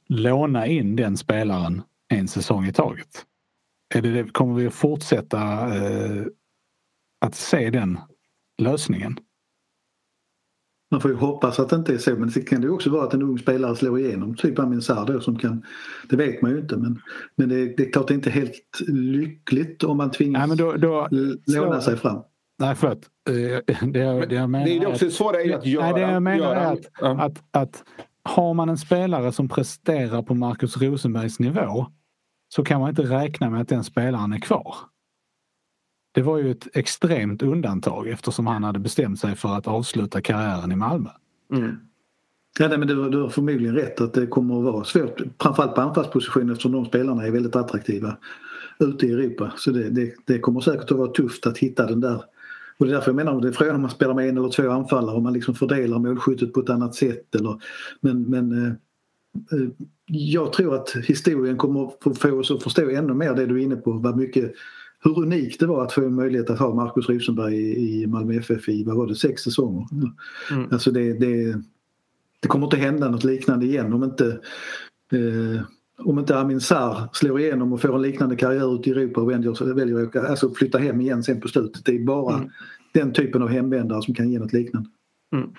[0.07, 3.25] låna in den spelaren en säsong i taget.
[3.95, 5.41] Är det, kommer vi att fortsätta
[5.75, 6.25] eh,
[7.25, 7.99] att se den
[8.57, 9.17] lösningen?
[10.91, 13.03] Man får ju hoppas att det inte är så men det kan det också vara
[13.03, 14.35] att en ung spelare slår igenom.
[14.35, 15.65] Typ Amin Sarr som kan,
[16.09, 17.01] det vet man ju inte men,
[17.35, 20.73] men det, det är klart det är inte helt lyckligt om man tvingas Nej, då,
[20.73, 21.07] då,
[21.45, 22.21] låna sig fram.
[22.63, 23.09] Nej förlåt.
[23.29, 25.83] Eh, det, det jag menar det är också svåra är att göra.
[25.85, 27.21] Nej, det jag menar göra, är att, ja.
[27.21, 27.83] att, att
[28.23, 31.85] har man en spelare som presterar på Marcus Rosenbergs nivå
[32.49, 34.75] så kan man inte räkna med att den spelaren är kvar.
[36.11, 40.71] Det var ju ett extremt undantag eftersom han hade bestämt sig för att avsluta karriären
[40.71, 41.09] i Malmö.
[41.53, 41.75] Mm.
[42.59, 45.21] Ja, nej, men du, du har förmodligen rätt att det kommer att vara svårt.
[45.41, 48.17] Framförallt på anfallsposition eftersom de spelarna är väldigt attraktiva
[48.79, 49.53] ute i Europa.
[49.57, 52.23] Så det, det, det, kommer säkert att vara tufft att hitta den där.
[52.77, 54.49] Och det är därför jag menar, det är frågan om man spelar med en eller
[54.49, 57.35] två anfallare om man liksom fördelar målskyttet på ett annat sätt.
[57.35, 57.61] Eller,
[58.01, 58.71] men men eh,
[59.59, 59.67] eh
[60.07, 63.63] jag tror att historien kommer att få oss att förstå ännu mer det du är
[63.63, 63.91] inne på.
[63.91, 64.53] Vad mycket
[65.03, 68.69] hur unikt det var att få en möjlighet att ha Markus Rosenberg i, Malmö FF
[68.69, 69.87] i, vad var det, sex säsonger.
[70.51, 70.67] Mm.
[70.71, 71.61] Alltså det, det,
[72.39, 74.27] det kommer inte hända något liknande igen om inte
[75.11, 75.61] eh,
[75.97, 79.31] om inte Amin Sarr slår igenom och får en liknande karriär ute i Europa och
[79.31, 81.85] väljer, väljer att alltså flytta hem igen sen på slutet.
[81.85, 82.49] Det är bara mm.
[82.93, 84.89] den typen av hemvändare som kan ge något liknande.
[85.35, 85.49] Mm.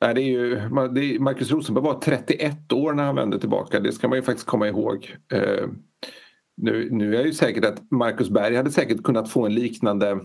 [0.00, 0.54] Nej, det är ju,
[0.94, 3.80] det är, Marcus Rosenberg var 31 år när han vände tillbaka.
[3.80, 5.16] Det ska man ju faktiskt komma ihåg.
[5.32, 5.68] Eh,
[6.56, 10.20] nu, nu är jag ju säker att Marcus Berg hade säkert kunnat få en liknande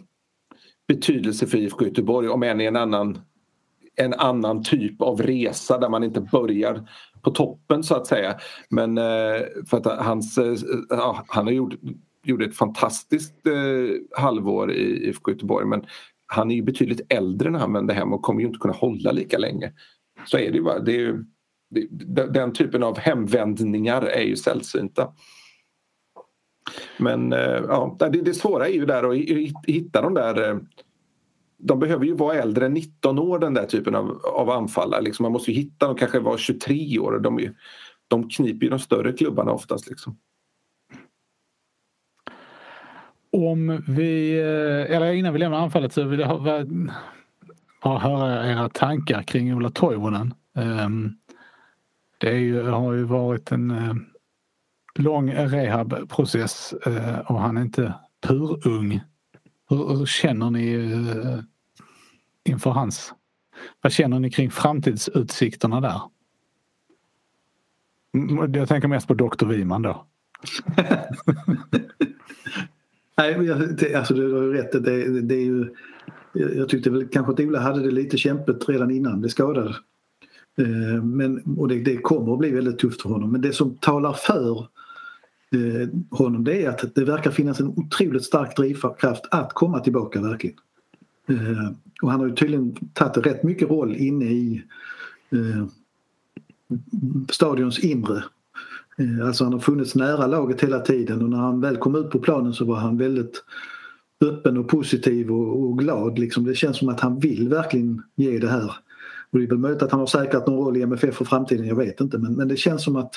[0.87, 3.19] betydelse för IFK Göteborg om än i en annan,
[3.95, 6.89] en annan typ av resa där man inte börjar
[7.21, 8.35] på toppen så att säga.
[8.69, 11.73] Men eh, för att hans, eh, han har gjort,
[12.23, 15.85] gjorde ett fantastiskt eh, halvår i IFK Göteborg men
[16.27, 19.11] han är ju betydligt äldre när han vänder hem och kommer ju inte kunna hålla
[19.11, 19.73] lika länge.
[20.25, 20.79] Så är det ju bara.
[20.79, 21.25] Det är ju,
[21.89, 25.13] det, den typen av hemvändningar är ju sällsynta.
[26.97, 29.15] Men eh, ja, det, det svåra är ju där att
[29.67, 30.57] hitta de där eh,
[31.57, 35.01] de behöver ju vara äldre än 19 år den där typen av, av anfallare.
[35.01, 37.19] Liksom man måste ju hitta dem, kanske vara 23 år.
[37.19, 37.49] De,
[38.07, 39.89] de kniper ju de större klubbarna oftast.
[39.89, 40.17] Liksom.
[43.31, 44.39] Om vi,
[44.89, 46.43] eller innan vi lämnar anfallet så vill jag
[47.83, 50.33] bara höra era tankar kring Ola Toivonen.
[50.55, 51.11] Ehm,
[52.17, 53.93] det ju, har ju varit en eh,
[54.95, 57.93] lång rehabprocess eh, och han är inte
[58.27, 59.01] purung.
[59.69, 61.39] Hur, hur känner ni eh,
[62.43, 63.13] inför hans...
[63.81, 66.01] Vad känner ni kring framtidsutsikterna där?
[68.13, 69.45] Mm, jag tänker mest på Dr.
[69.45, 70.05] Wiman då.
[73.17, 74.71] Nej, alltså du har ju rätt.
[74.71, 75.73] Det, det är ju,
[76.33, 79.75] jag tyckte väl kanske att Ola hade det lite kämpigt redan innan det skadade.
[80.57, 83.31] Eh, men, och det, det kommer att bli väldigt tufft för honom.
[83.31, 84.67] Men det som talar för
[85.51, 90.21] Eh, honom det är att det verkar finnas en otroligt stark drivkraft att komma tillbaka
[90.21, 90.57] verkligen.
[91.29, 91.71] Eh,
[92.01, 94.63] och han har ju tydligen tagit rätt mycket roll inne i
[95.31, 95.65] eh,
[97.29, 98.23] stadions inre.
[98.97, 102.09] Eh, alltså han har funnits nära laget hela tiden och när han väl kom ut
[102.09, 103.43] på planen så var han väldigt
[104.21, 106.19] öppen och positiv och, och glad.
[106.19, 106.43] Liksom.
[106.45, 108.71] Det känns som att han vill verkligen ge det här
[109.31, 111.67] Och det är väl möjligt att han har säkrat någon roll i MFF för framtiden,
[111.67, 112.17] jag vet inte.
[112.17, 113.15] Men, men det känns som att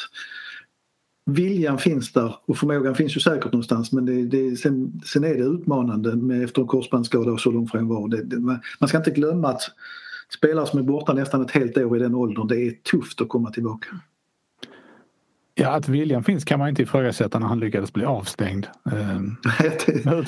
[1.29, 5.35] viljan finns där och förmågan finns ju säkert någonstans men det, det, sen, sen är
[5.35, 8.09] det utmanande med efter en korsbandsskada och så lång frånvaro.
[8.09, 8.41] Det, det,
[8.81, 9.63] man ska inte glömma att
[10.37, 13.29] spelare som är borta nästan ett helt år i den åldern, det är tufft att
[13.29, 13.89] komma tillbaka.
[15.55, 18.67] Ja, att viljan finns kan man inte ifrågasätta när han lyckades bli avstängd.
[18.93, 19.37] Ehm,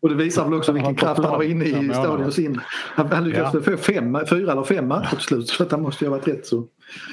[0.00, 2.60] och det visar väl också vilken kraft han har inne i stadions in.
[2.94, 3.60] Han lyckades ja.
[3.60, 6.28] få fem, fyra eller fem matcher till slut så att han måste ju ha varit
[6.28, 6.66] rätt så.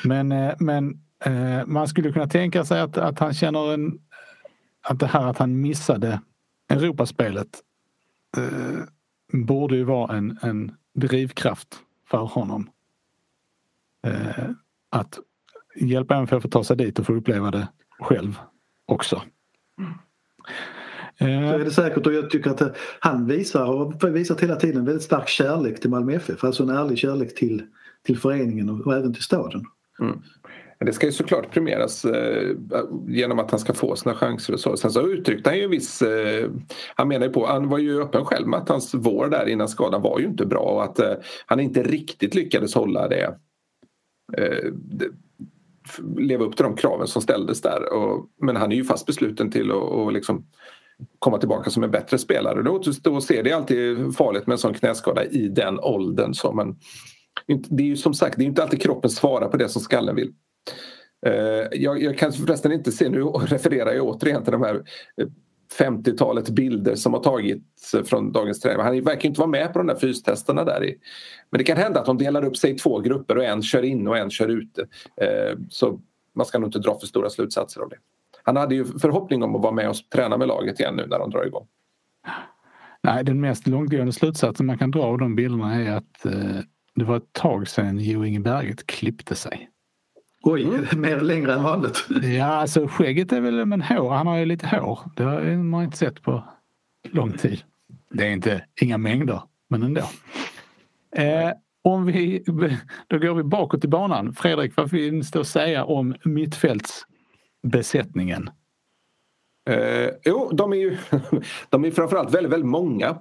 [0.04, 0.94] Men, eh, men
[1.26, 4.00] eh, man skulle kunna tänka sig att, att han känner en...
[4.82, 6.22] Att det här att han missade
[6.70, 7.62] Europaspelet
[8.38, 8.84] eh,
[9.34, 12.70] borde ju vara en, en drivkraft för honom.
[14.06, 14.50] Eh,
[14.90, 15.20] att
[15.76, 17.68] hjälpa MFF att ta sig dit och få uppleva det
[18.00, 18.40] själv
[18.86, 19.22] också.
[21.20, 25.04] Så är det säkert och jag tycker att han visar och visat hela tiden väldigt
[25.04, 26.44] stark kärlek till Malmö FF.
[26.44, 27.64] Alltså en ärlig kärlek till,
[28.04, 29.66] till föreningen och, och även till staden.
[30.00, 30.22] Mm.
[30.84, 32.56] Men Det ska ju såklart premieras eh,
[33.08, 34.78] genom att han ska få sina chanser och så.
[34.78, 36.02] Sen så uttryckte han ju viss...
[36.02, 36.50] Eh,
[36.96, 39.68] han menar ju på, han var ju öppen själv med att hans vår där innan
[39.68, 41.14] skadan var ju inte bra och att eh,
[41.46, 43.38] han inte riktigt lyckades hålla det,
[44.38, 45.08] eh, det
[46.18, 47.94] leva upp till de kraven som ställdes där.
[47.94, 50.46] Och, men han är ju fast besluten till att och liksom
[51.20, 52.62] komma tillbaka som en bättre spelare.
[52.62, 56.34] Då, då ser det alltid farligt med en sån knäskada i den åldern.
[56.34, 56.76] Så, men
[57.48, 60.16] det är ju som sagt det är inte alltid kroppen svarar på det som skallen
[60.16, 60.34] vill.
[61.26, 64.76] Eh, jag, jag kan förresten inte se, nu refererar jag återigen till de här
[65.22, 65.28] eh,
[65.80, 68.86] 50-talet bilder som har tagits eh, från dagens träning.
[68.86, 70.84] Han verkar inte vara med på de där fystesterna där.
[70.84, 70.98] I.
[71.50, 73.84] Men det kan hända att de delar upp sig i två grupper och en kör
[73.84, 74.88] in och en kör ute.
[75.70, 76.00] Så
[76.36, 77.96] man ska nog inte dra för stora slutsatser av det.
[78.44, 81.20] Han hade ju förhoppning om att vara med och träna med laget igen nu när
[81.20, 81.68] de drar igång.
[83.04, 86.26] Nej, den mest långtgående slutsatsen man kan dra av de bilderna är att
[86.96, 89.70] det var ett tag sedan Jo Inge Berget klippte sig.
[90.46, 91.02] Oj, mm.
[91.02, 92.06] mer längre än vanligt.
[92.24, 95.00] Ja, alltså skägget är väl, men hår, han har ju lite hår.
[95.16, 96.44] Det har man inte sett på
[97.12, 97.62] lång tid.
[98.10, 100.02] Det är inte, inga mängder, men ändå.
[101.16, 102.44] Eh, om vi,
[103.08, 104.34] då går vi bakåt i banan.
[104.34, 108.50] Fredrik, vad finns det att säga om mittfältsbesättningen?
[109.70, 110.98] Eh, jo, de är ju
[111.70, 113.18] de är framförallt väldigt, väldigt många.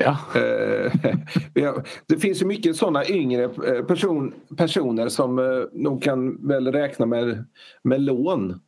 [0.00, 0.18] Ja.
[0.34, 0.92] Eh,
[2.06, 7.06] det finns ju mycket sådana yngre eh, person, personer som eh, nog kan väl räkna
[7.06, 7.44] med,
[7.82, 8.60] med lån.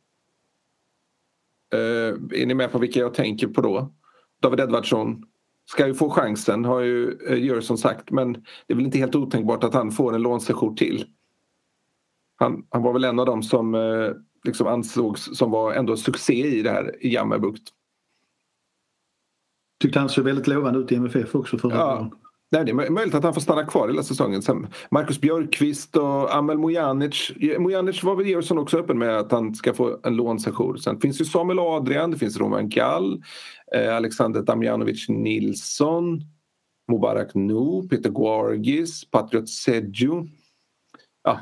[2.31, 3.93] Är ni med på vilka jag tänker på då?
[4.41, 5.23] David Edvardsson
[5.65, 9.63] ska ju få chansen har ju Jörsson sagt men det är väl inte helt otänkbart
[9.63, 11.05] att han får en lånsession till.
[12.35, 13.75] Han, han var väl en av dem som
[14.43, 17.63] liksom ansågs som var ändå succé i det här i Jammerbukt.
[19.83, 22.11] Tyckte han såg väldigt lovande ut i MFF också förra ja.
[22.51, 24.41] Nej, det är möjligt att han får stanna kvar hela säsongen.
[24.91, 27.31] Marcus Björkqvist och Amel Mojanic.
[27.59, 30.77] Mojanic var väl Georgsson också öppen med att han ska få en lånsession.
[30.77, 33.23] Sen finns ju Samuel Adrian, det finns Roman Gall,
[33.75, 36.21] eh, Alexander Damjanovic Nilsson,
[36.91, 40.27] Mubarak Nu, Peter Guargis, Patriot Sedjo.
[41.23, 41.39] Ja.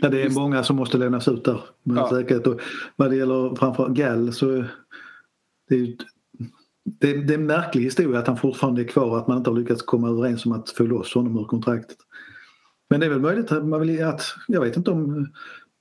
[0.00, 2.10] ja, det är många som måste lämnas ut där med ja.
[2.10, 2.46] säkerhet.
[2.46, 2.60] Och
[2.96, 4.64] vad det gäller framförallt Gall så
[5.68, 5.96] det är
[6.98, 9.56] det, det är en märklig historia att han fortfarande är kvar att man inte har
[9.56, 11.96] lyckats komma överens om att få loss honom ur kontraktet.
[12.90, 15.32] Men det är väl möjligt att man vill att, jag vet inte om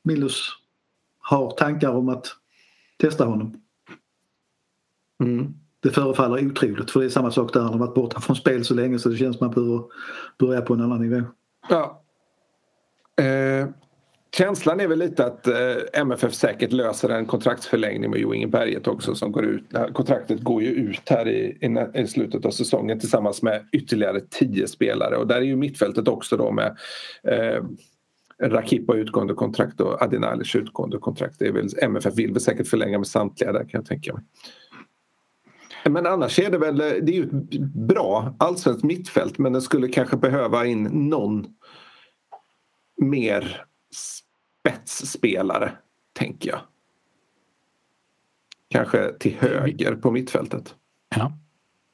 [0.04, 0.52] Milos
[1.20, 2.28] har tankar om att
[2.98, 3.62] testa honom.
[5.24, 5.54] Mm.
[5.80, 8.66] Det förefaller otroligt för det är samma sak där, han har varit borta från spel
[8.66, 9.86] så länge så det känns som att man behöver
[10.40, 11.24] börja på en annan nivå.
[11.70, 12.04] Ja.
[13.24, 13.68] Eh,
[14.32, 15.56] Känslan är väl lite att eh,
[15.94, 19.64] MFF säkert löser en kontraktsförlängning med Jo Inge Berget också som går ut.
[19.94, 24.68] Kontraktet går ju ut här i, i, i, slutet av säsongen tillsammans med ytterligare tio
[24.68, 26.78] spelare och där är ju mittfältet också då med
[27.24, 27.64] eh,
[28.44, 31.40] Rakipa utgående kontrakt och Adinalic utgående kontrakt.
[31.40, 34.24] Det är väl, MFF vill väl säkert förlänga med samtliga där kan jag tänka mig.
[35.90, 39.88] Men annars är det väl, det är ju ett bra allsvenskt mittfält men det skulle
[39.88, 41.46] kanske behöva in någon
[43.02, 45.72] mer spetsspelare,
[46.14, 46.60] tänker jag.
[48.70, 50.76] Kanske till höger på mittfältet.
[51.16, 51.32] Ja,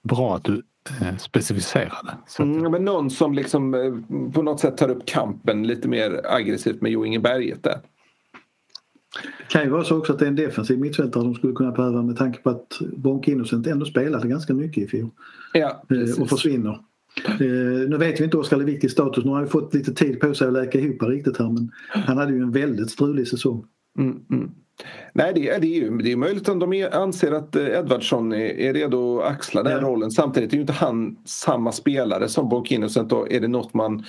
[0.03, 0.63] Bra att du
[1.01, 2.17] eh, specificerade.
[2.39, 6.81] Mm, men någon som liksom eh, på något sätt tar upp kampen lite mer aggressivt
[6.81, 7.79] med Jo Inge Berget där.
[9.37, 11.71] Det kan ju vara så också att det är en defensiv mittfältare de skulle kunna
[11.71, 15.09] behöva med tanke på att Bonke Innocent ändå spelade ganska mycket i fjol.
[15.53, 16.79] Ja, eh, och försvinner.
[17.27, 19.25] Eh, nu vet vi inte Oskar Lewicki's status.
[19.25, 22.17] Nu har han fått lite tid på sig att läka ihop riktigt här men han
[22.17, 23.65] hade ju en väldigt strulig säsong.
[23.99, 24.51] Mm, mm.
[25.13, 28.33] Nej, det är, det är, ju, det är möjligt att de anser att eh, Edvardsson
[28.33, 29.81] är, är redo att axla den ja.
[29.81, 30.11] rollen.
[30.11, 33.09] Samtidigt är ju inte han samma spelare som Bonk Innocent.
[33.09, 34.03] Då är det något man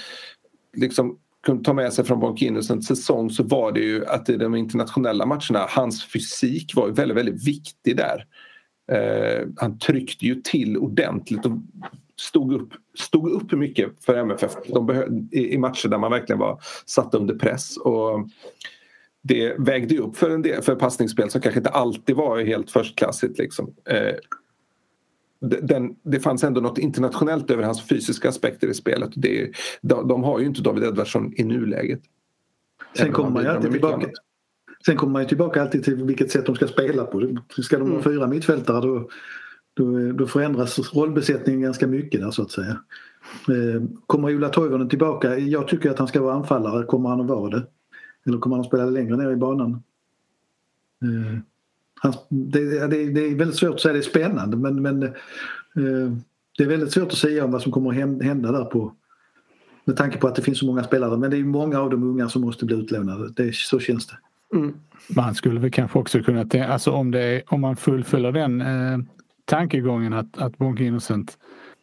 [0.77, 4.37] liksom kunde ta med sig från Bonk Innocents säsong så var det ju att i
[4.37, 8.27] de internationella matcherna, hans fysik var väldigt, väldigt viktig där.
[8.93, 11.53] Eh, han tryckte ju till ordentligt och
[12.21, 17.15] stod upp, stod upp mycket för MFF de i, matcher där man verkligen var satt
[17.15, 17.77] under press.
[17.77, 18.29] Och
[19.23, 23.39] det vägde upp för, en del, för passningsspel som kanske inte alltid var helt förstklassigt.
[23.39, 23.75] Liksom.
[23.85, 24.15] Eh,
[25.41, 29.11] den, det fanns ändå något internationellt över hans fysiska aspekter i spelet.
[29.15, 32.01] Det, de, de har ju inte David Edvardsson i nuläget.
[32.97, 34.07] Sen kommer man ju alltid tillbaka.
[34.87, 37.37] Sen kommer man ju tillbaka alltid till vilket sätt de ska spela på.
[37.63, 38.03] Ska de ha mm.
[38.03, 39.09] fyra mittfältare då,
[39.75, 42.79] då, då förändras rollbesättningen ganska mycket där så att säga.
[43.49, 45.39] Eh, kommer Ola Toivonen tillbaka?
[45.39, 46.87] Jag tycker att han ska vara anfallare.
[46.87, 47.67] Kommer han att vara det?
[48.27, 49.83] Eller kommer han att spela längre ner i banan?
[51.03, 51.39] Eh,
[52.29, 56.13] det, det, det, är väldigt svårt att säga, det är spännande men, men eh,
[56.59, 58.93] det är väldigt svårt att säga om vad som kommer att hända där på
[59.85, 62.03] med tanke på att det finns så många spelare men det är många av de
[62.03, 63.29] unga som måste bli utlånade.
[63.37, 64.17] Det, så känns det.
[64.57, 64.75] Mm.
[65.09, 68.99] Man skulle väl kanske också kunna, alltså om, det, om man fullföljer den eh,
[69.45, 71.39] tankegången att, att Bonk Innocent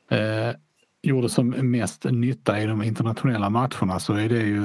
[0.09, 0.55] eh,
[1.01, 4.63] gjorde som mest nytta i de internationella matcherna så är det ju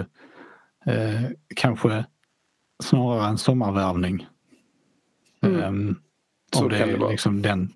[0.86, 2.05] eh, kanske
[2.82, 4.26] snarare en sommarvärvning.
[5.42, 5.64] Mm.
[5.64, 6.01] Um,
[6.57, 7.72] om det är det liksom den,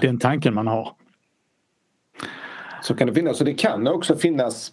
[0.00, 0.96] den tanken man har.
[2.82, 4.72] Så kan det finnas och det kan också finnas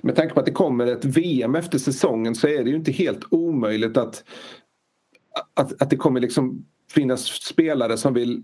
[0.00, 2.92] med tanke på att det kommer ett VM efter säsongen så är det ju inte
[2.92, 4.24] helt omöjligt att,
[5.54, 8.42] att, att det kommer liksom finnas spelare som vill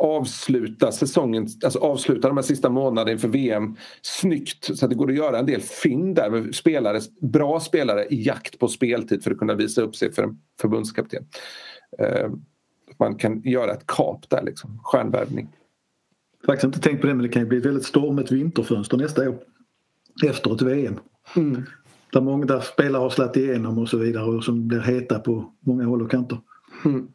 [0.00, 5.10] avsluta säsongen, alltså avsluta de här sista månaderna inför VM snyggt så att det går
[5.10, 9.30] att göra en del fynd där med spelare, bra spelare i jakt på speltid för
[9.30, 11.24] att kunna visa upp sig för en förbundskapten.
[12.02, 12.34] Uh,
[12.98, 15.48] man kan göra ett kap där liksom, stjärnvärvning.
[16.46, 19.30] Faktiskt inte tänkt på det men det kan ju bli ett väldigt stormigt vinterfönster nästa
[19.30, 19.38] år.
[20.24, 20.98] Efter ett VM.
[21.36, 21.62] Mm.
[22.12, 25.52] Där många där spelare har slagit igenom och så vidare och som blir heta på
[25.60, 26.38] många håll och kanter.
[26.84, 27.08] Mm.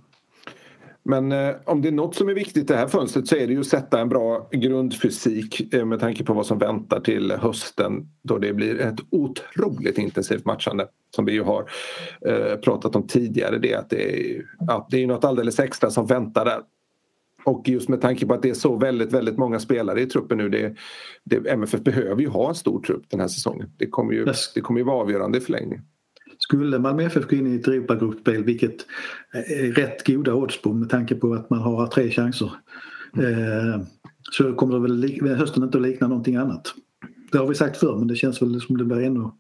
[1.08, 3.54] Men eh, om det är något som är viktigt det här fönstret så är det
[3.54, 8.10] ju att sätta en bra grundfysik eh, med tanke på vad som väntar till hösten
[8.24, 11.70] då det blir ett otroligt intensivt matchande som vi ju har
[12.28, 13.58] eh, pratat om tidigare.
[13.58, 16.62] Det, att det, är, ja, det är något alldeles extra som väntar där.
[17.44, 20.38] Och just med tanke på att det är så väldigt, väldigt många spelare i truppen
[20.38, 20.50] nu.
[20.50, 20.76] Det,
[21.24, 23.72] det, MFF behöver ju ha en stor trupp den här säsongen.
[23.78, 24.26] Det kommer ju,
[24.56, 25.86] det kommer ju vara avgörande i förlängningen.
[26.46, 28.86] Skulle Malmö FF gå in i ett Europagruppspel, vilket
[29.32, 32.52] är rätt goda odds på med tanke på att man har tre chanser,
[33.18, 33.82] eh,
[34.32, 36.74] så kommer det väl hösten inte att likna någonting annat.
[37.32, 39.32] Det har vi sagt förr men det känns väl som det blir ännu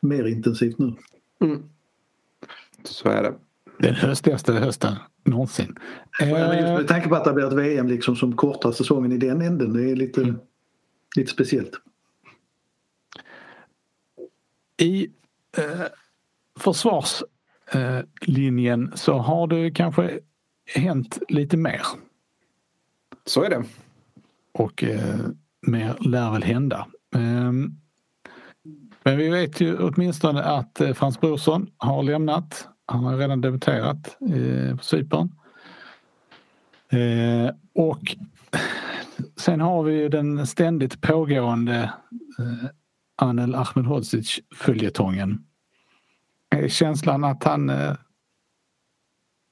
[0.00, 0.94] mer intensivt nu.
[1.44, 1.62] Mm.
[2.84, 3.34] Så är det.
[3.78, 5.78] Den höstigaste hösten någonsin.
[6.22, 9.42] Eh, med tanke på att det blir ett VM liksom som kortar säsongen i den
[9.42, 9.72] änden.
[9.72, 10.36] Det är lite, mm.
[11.16, 11.72] lite speciellt.
[14.76, 15.10] I
[15.56, 15.86] eh,
[16.58, 20.20] försvarslinjen så har det kanske
[20.74, 21.82] hänt lite mer.
[23.26, 23.64] Så är det.
[24.52, 25.20] Och eh,
[25.66, 26.86] mer lär väl hända.
[27.14, 27.52] Eh,
[29.02, 32.68] men vi vet ju åtminstone att eh, Frans Brorsson har lämnat.
[32.86, 35.32] Han har redan debuterat eh, på Cypern.
[36.92, 38.16] Eh, och
[39.36, 41.92] sen har vi ju den ständigt pågående
[42.38, 42.68] eh,
[43.16, 45.44] Anel Ahmedhodzic följetongen
[46.50, 47.96] är känslan att han eh,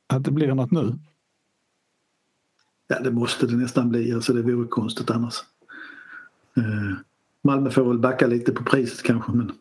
[0.06, 0.98] att det blir något nu?
[2.88, 5.34] Ja det måste det nästan bli, alltså det vore konstigt annars.
[6.56, 6.96] Eh,
[7.42, 9.52] Malmö får väl backa lite på priset kanske men,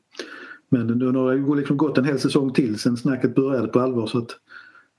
[0.69, 4.07] men nu har det liksom gått en hel säsong till sen snacket började på allvar
[4.07, 4.31] så att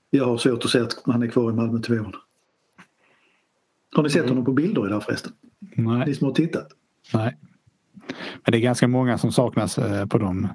[0.09, 2.13] jag har svårt att se att han är kvar i Malmö till våren.
[3.95, 4.29] Har ni sett mm.
[4.29, 5.31] honom på bilder idag förresten?
[5.75, 6.07] Nej.
[6.07, 6.67] Ni som har tittat?
[7.13, 7.37] Nej.
[8.43, 10.47] Men det är ganska många som saknas eh, på dem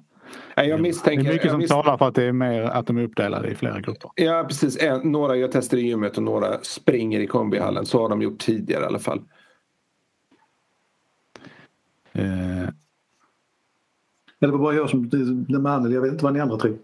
[0.57, 2.99] jag misstänker, det är mycket som misstänker, talar för att det är mer att de
[2.99, 4.11] är uppdelade i flera grupper.
[4.15, 4.79] Ja precis.
[5.05, 7.87] Några gör tester i gymmet och några springer i kombihallen.
[7.87, 9.23] Så har de gjort tidigare i alla fall.
[12.13, 12.69] Eh.
[14.41, 15.11] Eller var bara jag som
[15.49, 15.93] med handel.
[15.93, 16.79] Jag vet inte vad ni andra tror.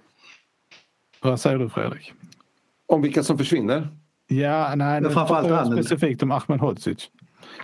[1.20, 2.12] Vad säger du Fredrik?
[2.86, 3.88] Om vilka som försvinner?
[4.26, 7.10] Ja, nej, men framförallt specifikt om Ahmed Hodzic.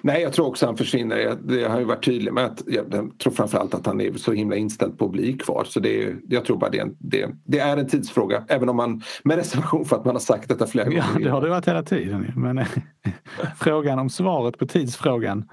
[0.02, 1.16] Nej, jag tror också han försvinner.
[1.16, 4.32] Jag, det har ju varit tydlig med att jag tror framförallt att han är så
[4.32, 5.64] himla inställd på att bli kvar.
[5.64, 8.44] Så det är, jag tror bara det är, en, det, det är en tidsfråga.
[8.48, 11.04] Även om man med reservation för att man har sagt detta flera gånger.
[11.14, 12.32] Ja, det har det varit hela tiden.
[12.36, 12.66] Men eh,
[13.56, 15.48] frågan om svaret på tidsfrågan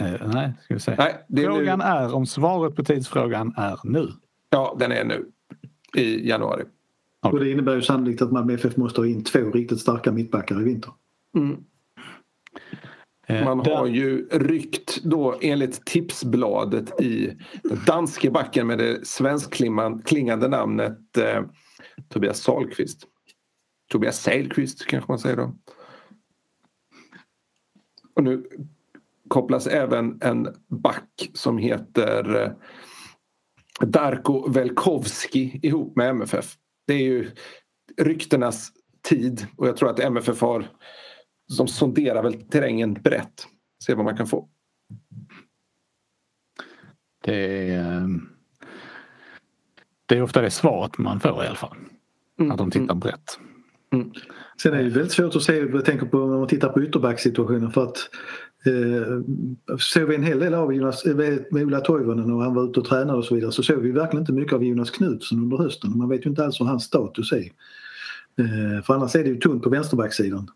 [0.00, 0.94] eh, nej, ska vi se.
[0.98, 4.08] Nej, frågan är, är om svaret på tidsfrågan är nu.
[4.50, 5.26] Ja, den är nu.
[5.96, 6.64] I januari.
[7.22, 10.60] Och det innebär ju sannolikt att Malmö FF måste ha in två riktigt starka mittbackar
[10.60, 10.92] i vinter.
[11.36, 11.56] Mm.
[13.26, 17.36] Eh, Man har ju ryckt då enligt Tipsbladet i
[17.86, 21.42] danske backen med det svenskklingande namnet eh,
[22.08, 23.04] Tobias Sahlqvist.
[23.92, 25.54] Tobias Sahlqvist kanske man säger då.
[28.14, 28.44] Och nu
[29.28, 32.50] kopplas även en back som heter eh,
[33.86, 36.54] Darko Velkovski ihop med MFF.
[36.86, 37.30] Det är ju
[37.96, 38.72] ryktenas
[39.02, 40.68] tid och jag tror att MFF har
[41.46, 43.46] som sonderar väl terrängen brett.
[43.84, 44.48] Se vad man kan få.
[47.24, 48.08] Det är, eh,
[50.06, 51.76] det är ofta det svaret man får i alla fall.
[52.38, 52.52] Mm.
[52.52, 53.38] Att de tittar brett.
[53.92, 54.12] Mm.
[54.62, 57.70] Sen är det väldigt svårt att se, jag tänker på när man tittar på ytterbacksituationen
[57.70, 57.96] för att
[58.66, 61.16] eh, såg vi en hel del av Jonas, eh,
[61.50, 63.90] med Ola Toivonen och han var ute och tränade och så vidare så såg vi
[63.90, 65.98] verkligen inte mycket av Jonas Knutsson under hösten.
[65.98, 67.50] Man vet ju inte alls hur hans status är.
[68.38, 70.50] Eh, för annars är det ju tunt på vänsterbacksidan.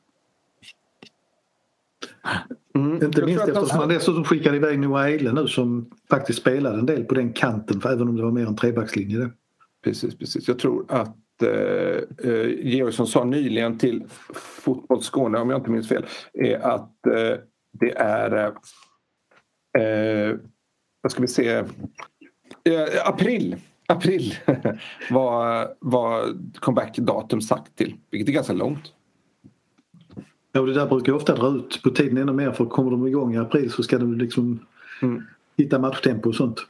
[2.74, 3.04] Mm.
[3.04, 6.86] Inte minst eftersom han- han dessutom skickade iväg Noah Eile nu som faktiskt spelade en
[6.86, 9.18] del på den kanten för även om det var mer en trebackslinje.
[9.18, 9.30] Det.
[9.84, 10.48] Precis, precis.
[10.48, 14.04] Jag tror att eh, eh, Georgsson sa nyligen till
[14.34, 17.38] Fotboll Skåne, om jag inte minns fel, är att eh,
[17.80, 18.52] det är...
[19.78, 20.36] Eh, eh,
[21.02, 21.48] vad ska vi se?
[21.54, 21.64] Eh,
[23.04, 23.56] april.
[23.86, 24.34] April
[25.10, 26.24] var, var
[26.60, 28.92] comeback-datum sagt till, vilket är ganska långt.
[30.52, 33.06] Ja, och det där brukar ofta dra ut på tiden ännu mer för kommer de
[33.06, 34.58] igång i april så ska de liksom
[35.02, 35.22] Mm.
[35.56, 36.66] hitta matchtempo och sånt.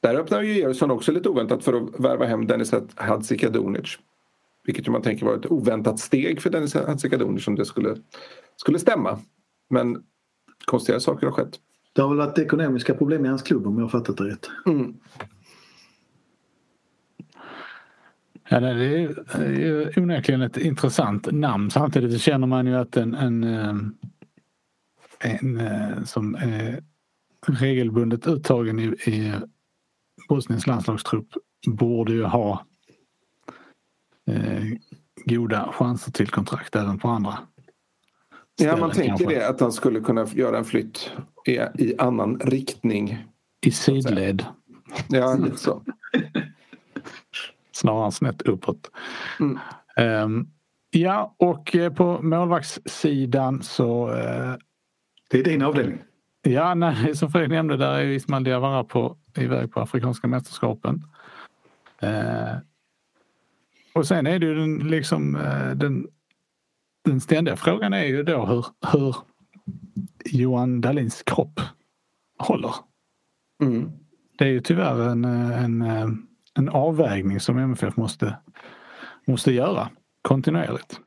[0.00, 3.98] Där öppnar ju Georgsson också lite oväntat för att värva hem Dennis Hadzikadunic.
[4.64, 7.96] Vilket man tänker var ett oväntat steg för Dennis Hadzikadunic om det skulle,
[8.56, 9.18] skulle stämma.
[9.70, 10.02] Men
[10.64, 11.60] konstigare saker har skett.
[11.92, 14.50] Det har väl varit ekonomiska problem i hans klubb om jag har fattat det rätt.
[14.66, 14.94] Mm.
[18.52, 18.74] Ja, det är
[19.48, 21.70] ju onekligen ett intressant namn.
[21.70, 23.74] Samtidigt känner man ju att en, en, eh,
[25.40, 26.82] en eh, som är
[27.46, 29.32] regelbundet uttagen i, i
[30.28, 31.28] Bosniens landslagstrupp
[31.66, 32.66] borde ju ha
[34.26, 34.64] eh,
[35.24, 37.38] goda chanser till kontrakt även på andra
[38.62, 39.38] Ja, man ställen tänker kanske.
[39.40, 41.10] det att han skulle kunna göra en flytt
[41.46, 43.24] i, i annan riktning.
[43.66, 44.44] I sidled
[45.08, 45.82] Ja, lite så.
[47.80, 48.90] snarare än snett uppåt.
[49.40, 49.58] Mm.
[49.96, 50.46] Ehm,
[50.90, 54.54] ja, och eh, på målvaktssidan så eh,
[55.30, 56.02] Det är din avdelning.
[56.42, 61.02] Ja, nej, som Fredrik nämnde, där är Ismail Diawara på, iväg på Afrikanska mästerskapen.
[62.02, 62.56] Eh,
[63.94, 65.38] och sen är det ju den, liksom,
[65.74, 66.06] den,
[67.04, 69.16] den ständiga frågan är ju då hur, hur
[70.24, 71.60] Johan Dahlins kropp
[72.38, 72.74] håller.
[73.62, 73.90] Mm.
[74.38, 75.82] Det är ju tyvärr en, en,
[76.58, 78.36] en avvägning som MFF måste,
[79.26, 79.90] måste göra
[80.22, 81.00] kontinuerligt.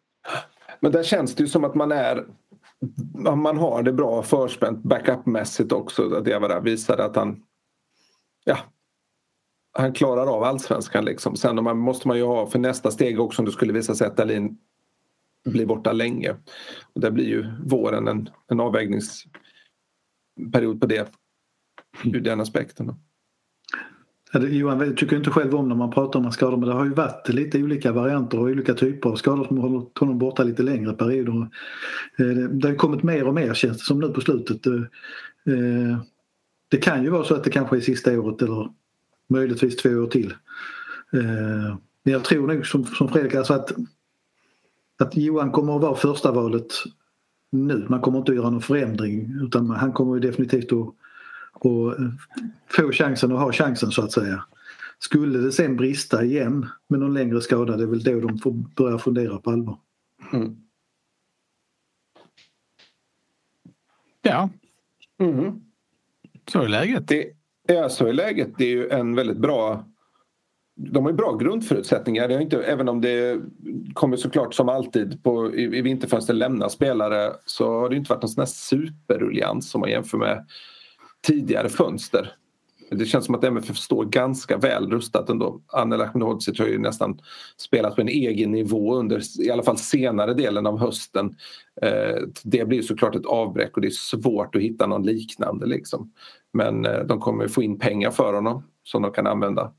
[0.79, 2.25] Men där känns det ju som att man är
[3.35, 6.15] man har det bra förspänt backupmässigt också.
[6.15, 7.43] Att Diawara visade att han
[8.43, 8.57] ja,
[9.73, 11.35] han klarar av allsvenskan liksom.
[11.35, 14.07] Sen man, måste man ju ha för nästa steg också om det skulle visa sig
[14.07, 14.57] att Dahlin
[15.45, 16.35] blir borta länge.
[16.93, 21.11] Och där blir ju våren en, en avvägningsperiod på det
[22.03, 22.95] ur den aspekten.
[24.39, 26.93] Johan jag tycker inte själv om när man pratar om skador men det har ju
[26.93, 30.63] varit lite olika varianter och olika typer av skador som har hållit honom borta lite
[30.63, 31.47] längre perioder.
[32.17, 34.67] Eh, det har kommit mer och mer känns det som nu på slutet.
[34.67, 34.73] Eh,
[35.53, 35.97] eh,
[36.67, 38.69] det kan ju vara så att det kanske är sista året eller
[39.27, 40.33] möjligtvis två år till.
[42.03, 43.71] Men jag tror nog som, som Fredrik, alltså att,
[44.99, 46.73] att Johan kommer att vara första valet
[47.51, 47.85] nu.
[47.89, 50.93] Man kommer inte att göra någon förändring utan han kommer ju definitivt att
[51.53, 52.09] och eh,
[52.67, 54.45] få chansen och ha chansen så att säga.
[54.99, 58.51] Skulle det sen brista igen med någon längre skada det är väl då de får
[58.51, 59.77] börja fundera på allvar.
[60.33, 60.57] Mm.
[64.21, 64.49] Ja,
[65.19, 65.61] Mm.
[66.51, 67.07] så är läget.
[67.07, 67.31] Det
[67.67, 68.49] är så i läget.
[68.57, 69.85] Det är ju en väldigt bra
[70.75, 72.27] de har ju bra grundförutsättningar.
[72.27, 73.41] Det är inte, även om det
[73.93, 78.21] kommer såklart som alltid på, i, i vinterfönster lämna spelare så har det inte varit
[78.21, 80.45] någon sån här superruljans som man jämför med
[81.27, 82.35] tidigare fönster.
[82.91, 85.61] Det känns som att MFF står ganska väl rustat ändå.
[85.67, 87.19] Anel Ahmedhodzic har ju nästan
[87.57, 91.35] spelat på en egen nivå under i alla fall senare delen av hösten.
[91.81, 95.65] Eh, det blir såklart ett avbräck och det är svårt att hitta någon liknande.
[95.65, 96.11] Liksom.
[96.53, 99.73] Men eh, de kommer få in pengar för honom som de kan använda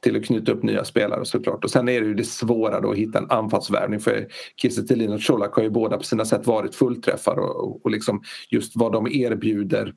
[0.00, 1.64] till att knyta upp nya spelare såklart.
[1.64, 5.12] Och sen är det ju det svåra då att hitta en anfallsvärvning för Kiese Thelin
[5.12, 8.72] och Colak har ju båda på sina sätt varit fullträffar och, och, och liksom just
[8.76, 9.94] vad de erbjuder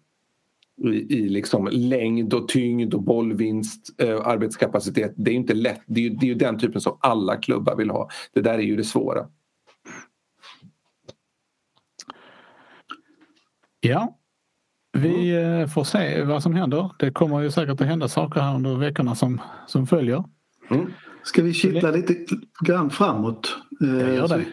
[0.83, 5.13] i, i liksom längd och tyngd och bollvinst, eh, arbetskapacitet.
[5.15, 5.81] Det är inte lätt.
[5.85, 8.09] Det är, det är ju den typen som alla klubbar vill ha.
[8.33, 9.27] Det där är ju det svåra.
[13.79, 14.17] Ja,
[14.97, 15.69] vi mm.
[15.69, 16.91] får se vad som händer.
[16.99, 20.23] Det kommer ju säkert att hända saker här under veckorna som, som följer.
[20.69, 20.91] Mm.
[21.23, 22.15] Ska vi kittla lite
[22.65, 23.57] grann framåt?
[23.79, 24.45] Jag, gör det.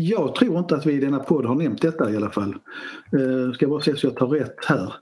[0.00, 2.54] jag tror inte att vi i denna podd har nämnt detta i alla fall.
[3.54, 4.94] Ska bara se så jag tar rätt här.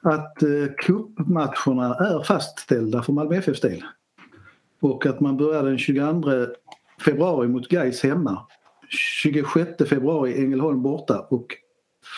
[0.00, 3.84] Att eh, cupmatcherna är fastställda för Malmö FFs del.
[4.80, 6.30] Och att man börjar den 22
[7.04, 8.46] februari mot Gais hemma.
[9.22, 11.46] 26 februari Ängelholm borta och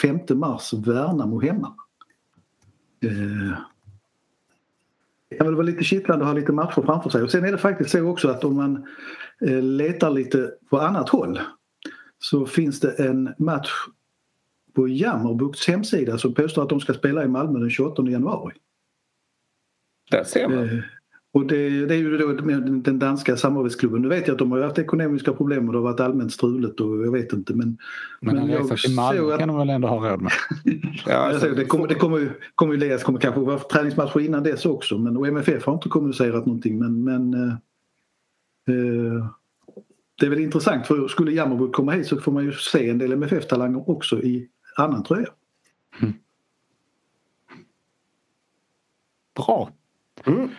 [0.02, 1.74] 5 mars Värnamo hemma.
[3.02, 3.58] Eh,
[5.30, 7.22] det kan väl vara lite kittlande att ha lite matcher framför sig.
[7.22, 8.86] Och sen är det faktiskt så också att om man
[9.40, 11.40] eh, letar lite på annat håll
[12.18, 13.70] så finns det en match
[14.76, 18.54] på Jammerbukts hemsida som påstår att de ska spela i Malmö den 28 januari.
[20.10, 20.68] Där ser man.
[20.68, 20.84] Eh,
[21.32, 24.02] och det, det, är ju då den danska samarbetsklubben.
[24.02, 26.80] Nu vet jag att de har haft ekonomiska problem och det har varit allmänt struligt
[26.80, 27.78] och jag vet inte men...
[28.20, 29.38] Men en resa till Malmö att...
[29.38, 30.32] kan de väl ändå ha råd med?
[31.06, 34.42] ja, alltså, det kommer, det kommer ju kommer ju ledas, kommer kanske vara träningsmatcher innan
[34.42, 37.52] dess också men och MFF har inte kommunicerat någonting men, men eh,
[38.74, 39.26] eh,
[40.20, 42.98] det är väl intressant för skulle Jammerburg komma hit så får man ju se en
[42.98, 45.28] del MFF-talanger också i annan tröja.
[46.00, 46.14] Mm.
[49.34, 49.70] Bra.
[50.26, 50.50] Mm.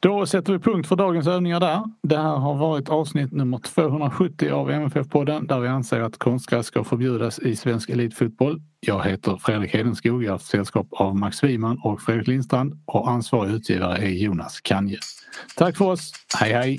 [0.00, 1.82] Då sätter vi punkt för dagens övningar där.
[2.02, 6.84] Det här har varit avsnitt nummer 270 av MFF-podden där vi anser att konstgräs ska
[6.84, 8.62] förbjudas i svensk elitfotboll.
[8.80, 13.52] Jag heter Fredrik Hedenskog, jag har sällskap av Max Wiman och Fredrik Lindstrand och ansvarig
[13.52, 14.98] utgivare är Jonas Kanje.
[15.56, 16.78] Tack för oss, hej hej!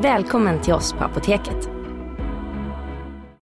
[0.00, 1.71] Välkommen till oss på Apoteket.